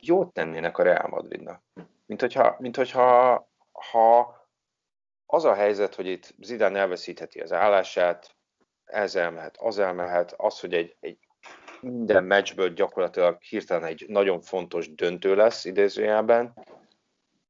[0.00, 1.62] jót tennének a Real Madridnak
[2.06, 3.48] mint hogyha, mint hogyha
[3.90, 4.36] ha
[5.26, 8.36] az a helyzet, hogy itt Zidane elveszítheti az állását,
[8.84, 11.18] ez elmehet, az elmehet, az, hogy egy, egy
[11.80, 16.54] minden meccsből gyakorlatilag hirtelen egy nagyon fontos döntő lesz idézőjelben,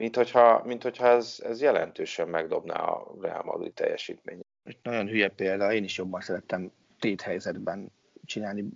[0.05, 4.47] mint hogyha, mint hogyha ez, ez jelentősen megdobná a Real Madrid teljesítményét.
[4.83, 7.93] Nagyon hülye példa, én is jobban szerettem tét helyzetben
[8.25, 8.69] csinálni,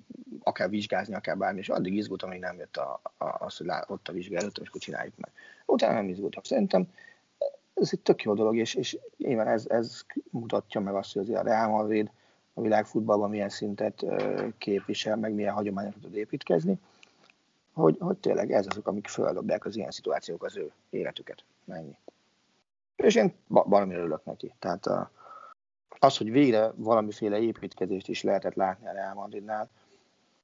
[0.43, 3.85] akár vizsgázni, akár bármi, és addig izgultam, hogy nem jött a, a, az, hogy lá,
[3.89, 5.31] ott a vizsgálatom, és akkor csináljuk meg.
[5.67, 6.43] Utána nem izgultam.
[6.43, 6.87] Szerintem
[7.75, 11.43] ez egy tök jó dolog, és, és nyilván ez, ez mutatja meg azt, hogy a
[11.43, 12.11] Real Madrid
[12.55, 14.05] a világfutballban milyen szintet
[14.59, 16.79] képvisel, meg milyen hagyományokat tud építkezni,
[17.79, 21.45] hogy, hogy tényleg ez azok, amik földobják az ilyen szituációk az ő életüket.
[21.65, 21.97] Mennyi.
[22.97, 24.55] És én valamire örülök neki.
[24.59, 25.11] Tehát a,
[25.99, 29.69] az, hogy végre valamiféle építkezést is lehetett látni a Real Madridnál,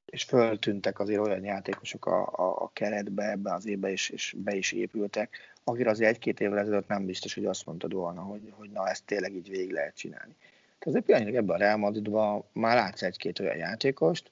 [0.05, 4.55] és föltűntek azért olyan játékosok a, a, a keretbe ebbe az évbe, és, és be
[4.55, 8.69] is épültek, akire azért egy-két évvel ezelőtt nem biztos, hogy azt mondtad volna, hogy, hogy
[8.69, 10.35] na ezt tényleg így végig lehet csinálni.
[10.79, 14.31] Tehát azért pillanatnyilag ebben a Real Madridban már látsz egy-két olyan játékost,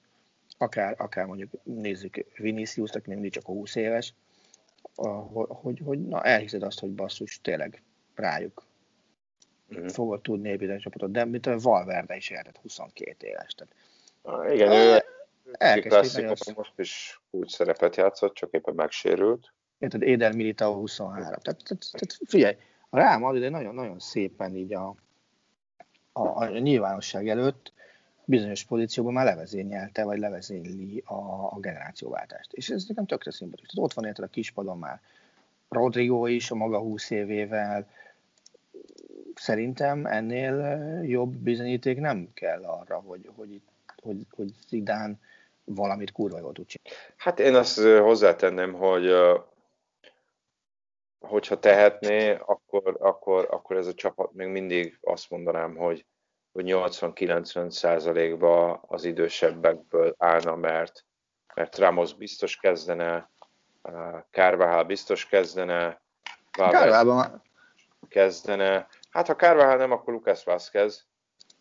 [0.58, 4.14] akár, akár mondjuk nézzük Vinicius, aki még mindig csak 20 éves,
[5.48, 7.82] hogy, hogy, na elhiszed azt, hogy basszus, tényleg
[8.14, 8.66] rájuk
[9.78, 9.86] mm.
[9.86, 13.54] fogod tudni építeni csapatot, de mint a Valverde is értett 22 éves.
[13.54, 13.74] Tehát,
[14.22, 15.02] ah, igen, ő
[15.52, 19.52] elkezdték most is úgy szerepet játszott, csak éppen megsérült.
[19.78, 21.22] Érted, Éder Militao 23.
[21.22, 22.56] Tehát, tehát, tehát figyelj,
[22.88, 24.94] a Real Madrid nagyon-nagyon szépen így a,
[26.12, 27.72] a, a nyilvánosság előtt
[28.24, 31.14] bizonyos pozícióban már levezényelte, vagy levezényli a,
[31.50, 32.52] a generációváltást.
[32.52, 33.72] És ez nekem tökre szimpatikus.
[33.72, 35.00] Tehát ott van érted a kispadon már
[35.68, 37.88] Rodrigo is a maga 20 évével,
[39.34, 43.60] szerintem ennél jobb bizonyíték nem kell arra, hogy, hogy,
[44.02, 45.20] hogy, hogy Zidán
[45.64, 46.98] valamit kurva jól tud csinálni.
[47.16, 49.12] Hát én azt hozzátenném, hogy
[51.20, 56.04] hogyha tehetné, akkor, akkor, akkor ez a csapat még mindig azt mondanám, hogy,
[56.54, 61.04] hogy 80-90 százalékba az idősebbekből állna, mert,
[61.54, 63.30] mert Ramos biztos kezdene,
[64.30, 66.00] Carvajal biztos kezdene,
[66.50, 67.42] Carvajal
[68.08, 71.06] kezdene, Hát ha Carvajal nem, akkor Lucas Vázquez.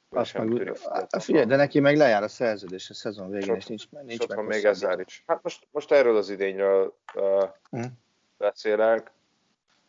[0.10, 0.76] Azt meg,
[1.20, 4.46] figyelj, de neki meg lejár a szerződés a szezon végén, Sok, és nincs, nincs meg
[4.46, 5.24] még ezzel is.
[5.28, 8.00] Hát most, most erről az idényről uh, hmm.
[8.38, 9.12] beszélek,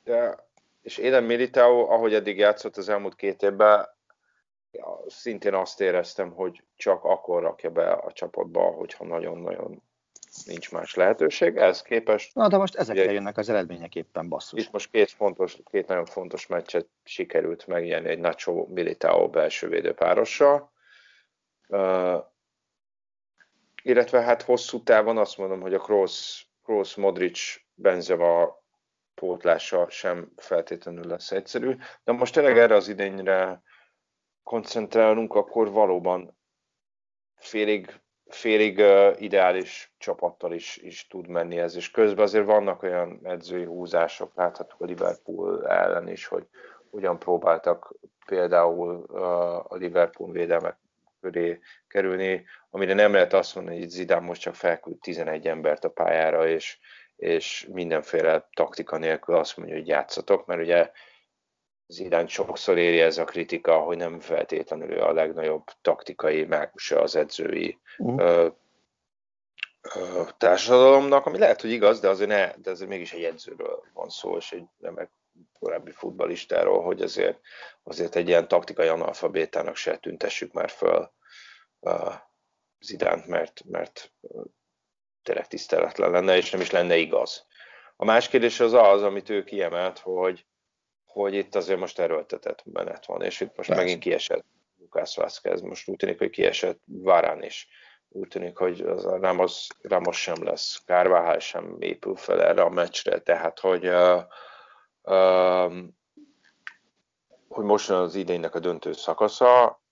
[0.04, 0.36] de,
[0.82, 3.88] és Éden Militao, ahogy eddig játszott az elmúlt két évben,
[5.06, 9.82] szintén azt éreztem, hogy csak akkor rakja be a csapatba, hogyha nagyon-nagyon
[10.46, 11.56] nincs más lehetőség.
[11.56, 12.34] Ez képest...
[12.34, 14.64] Na, de most ezekre ugye, jönnek az eredmények éppen basszus.
[14.64, 20.72] Itt most két, fontos, két nagyon fontos meccset sikerült megnyerni egy Nacho Militao belső védőpárossal.
[21.68, 22.24] Uh,
[23.82, 27.40] illetve hát hosszú távon azt mondom, hogy a Cross, Cross Modric
[27.74, 28.62] Benzema
[29.14, 31.76] pótlása sem feltétlenül lesz egyszerű.
[32.04, 33.62] De most tényleg erre az idényre
[34.44, 36.36] koncentrálunk, akkor valóban
[37.36, 38.82] félig, félig
[39.18, 44.80] ideális csapattal is, is tud menni ez, és közben azért vannak olyan edzői húzások, láthatjuk
[44.80, 46.46] a Liverpool ellen is, hogy
[46.90, 47.94] hogyan próbáltak
[48.26, 49.04] például
[49.68, 50.76] a Liverpool védelmek
[51.20, 55.90] köré kerülni, amire nem lehet azt mondani, hogy Zidane most csak felküld 11 embert a
[55.90, 56.78] pályára, és,
[57.16, 60.90] és mindenféle taktika nélkül azt mondja, hogy játszatok, mert ugye
[61.94, 67.78] Zidane sokszor éri ez a kritika, hogy nem feltétlenül a legnagyobb taktikai mágusa az edzői
[67.98, 68.20] uh.
[68.20, 68.48] ö,
[69.94, 74.08] ö, társadalomnak, ami lehet, hogy igaz, de azért, ne, de azért mégis egy edzőről van
[74.08, 75.10] szó, és egy remek
[75.58, 77.40] korábbi futballistáról, hogy azért,
[77.82, 81.12] azért egy ilyen taktikai analfabétának se tüntessük már föl
[82.80, 84.12] Zidánt, mert, mert
[85.22, 87.46] tényleg tiszteletlen lenne, és nem is lenne igaz.
[87.96, 90.46] A más kérdés az az, amit ő kiemelt, hogy,
[91.14, 93.82] hogy itt azért most erőltetett menet van, és itt most Persze.
[93.82, 94.44] megint kiesett
[94.78, 97.68] Lukász Vázquez, most úgy tűnik, hogy kiesett Várán is.
[98.08, 102.68] Úgy tűnik, hogy az a Ramos, Ramos sem lesz, Kárváhál sem épül fel erre a
[102.68, 104.22] meccsre, tehát hogy uh,
[105.02, 105.74] uh,
[107.48, 109.82] hogy most az idénynek a döntő szakasza,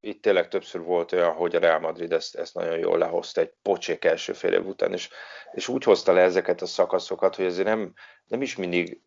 [0.00, 3.52] itt tényleg többször volt olyan, hogy a Real Madrid ezt, ezt nagyon jól lehozta egy
[3.62, 5.10] pocsék első fél év után, és,
[5.52, 7.92] és úgy hozta le ezeket a szakaszokat, hogy azért nem,
[8.26, 9.00] nem is mindig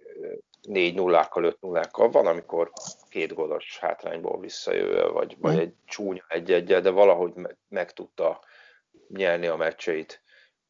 [0.67, 2.71] 4 nullákkal, 5 nullákkal, van, amikor
[3.09, 5.59] két gólos hátrányból visszajövő, vagy, vagy mm.
[5.59, 8.39] egy csúnya egy egyel, de valahogy meg, meg tudta
[9.07, 10.21] nyerni a meccseit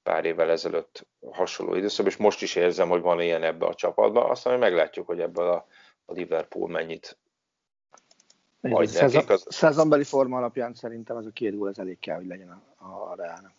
[0.03, 4.29] pár évvel ezelőtt hasonló időszakban, és most is érzem, hogy van ilyen ebbe a csapatban,
[4.29, 5.65] aztán meglátjuk, hogy ebből a,
[6.05, 7.17] a Liverpool mennyit
[8.69, 9.29] majd szezon, nekik.
[9.29, 9.45] Az...
[9.49, 13.15] Szezonbeli forma alapján szerintem az a két gól az elég kell, hogy legyen a, a
[13.15, 13.53] Reálnak.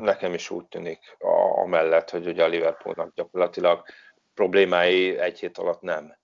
[0.00, 3.82] Nekem is úgy tűnik, a, amellett, hogy ugye a Liverpoolnak gyakorlatilag
[4.34, 6.18] problémái egy hét alatt nem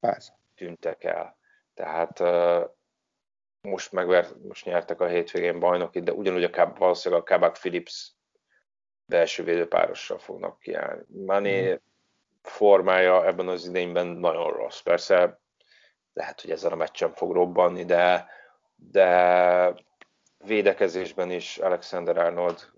[0.00, 0.38] Persze.
[0.54, 1.36] tűntek el.
[1.74, 2.20] Tehát
[3.60, 8.12] most megver, most nyertek a hétvégén bajnokit, de ugyanúgy a, valószínűleg a Kabak Philips
[9.04, 11.04] belső védőpárossal fognak kiállni.
[11.08, 11.76] Mané mm.
[12.42, 14.80] formája ebben az idényben nagyon rossz.
[14.80, 15.40] Persze
[16.12, 18.26] lehet, hogy ezen a meccsen fog robbanni, de,
[18.74, 19.74] de
[20.38, 22.70] védekezésben is Alexander Arnold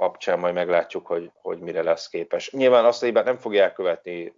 [0.00, 2.50] kapcsán majd meglátjuk, hogy, hogy mire lesz képes.
[2.50, 4.34] Nyilván azt a hibát nem fogja elkövetni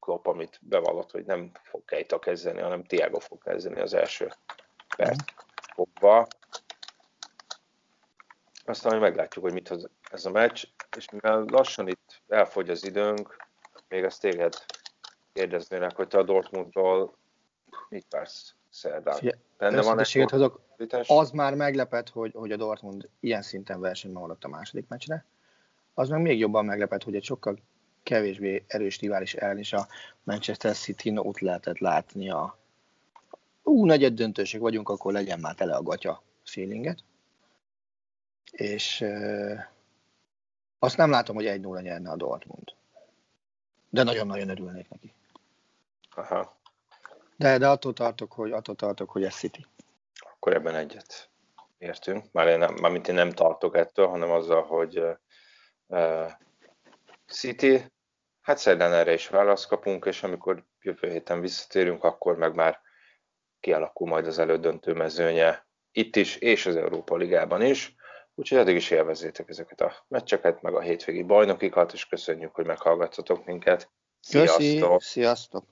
[0.00, 4.32] Klopp, amit bevallott, hogy nem fog Keita kezdeni, hanem Tiago fog kezdeni az első
[4.96, 5.18] perc
[5.74, 6.26] fogva.
[8.64, 10.64] Aztán majd meglátjuk, hogy mit hoz ez a meccs,
[10.96, 13.36] és mivel lassan itt elfogy az időnk,
[13.88, 14.54] még azt téged
[15.32, 17.16] kérdeznélek, hogy te a Dortmundtól
[17.88, 19.34] mit vársz szerdán?
[19.58, 20.60] Benne van egy hozok,
[21.06, 25.24] az már meglepett, hogy, hogy a Dortmund ilyen szinten versenyben maradt a második meccsre.
[25.94, 27.58] Az meg még jobban meglepett, hogy egy sokkal
[28.02, 29.86] kevésbé erős rivális ellen is a
[30.22, 32.58] Manchester City-n ott lehetett látni a
[33.62, 37.04] ú, negyed döntőség vagyunk, akkor legyen már tele a gatya feelinget.
[38.52, 39.72] És e,
[40.78, 42.72] azt nem látom, hogy 1-0 nyerne a Dortmund.
[43.90, 45.12] De nagyon-nagyon örülnék neki.
[46.14, 46.60] Aha.
[47.42, 49.66] De, de attól tartok, hogy, attól tartok, hogy ez City.
[50.18, 51.30] Akkor ebben egyet
[51.78, 52.24] értünk.
[52.32, 55.02] Már én nem, mármint én nem tartok ettől, hanem azzal, hogy
[55.86, 56.30] uh,
[57.26, 57.92] City,
[58.40, 62.80] hát szerdán erre is választ kapunk, és amikor jövő héten visszatérünk, akkor meg már
[63.60, 67.94] kialakul majd az elődöntő mezőnye itt is, és az Európa Ligában is.
[68.34, 73.44] Úgyhogy addig is élvezzétek ezeket a meccseket, meg a hétvégi bajnokikat, és köszönjük, hogy meghallgattatok
[73.44, 73.90] minket.
[74.20, 74.58] Sziasztok!
[74.58, 75.71] Köszi, sziasztok!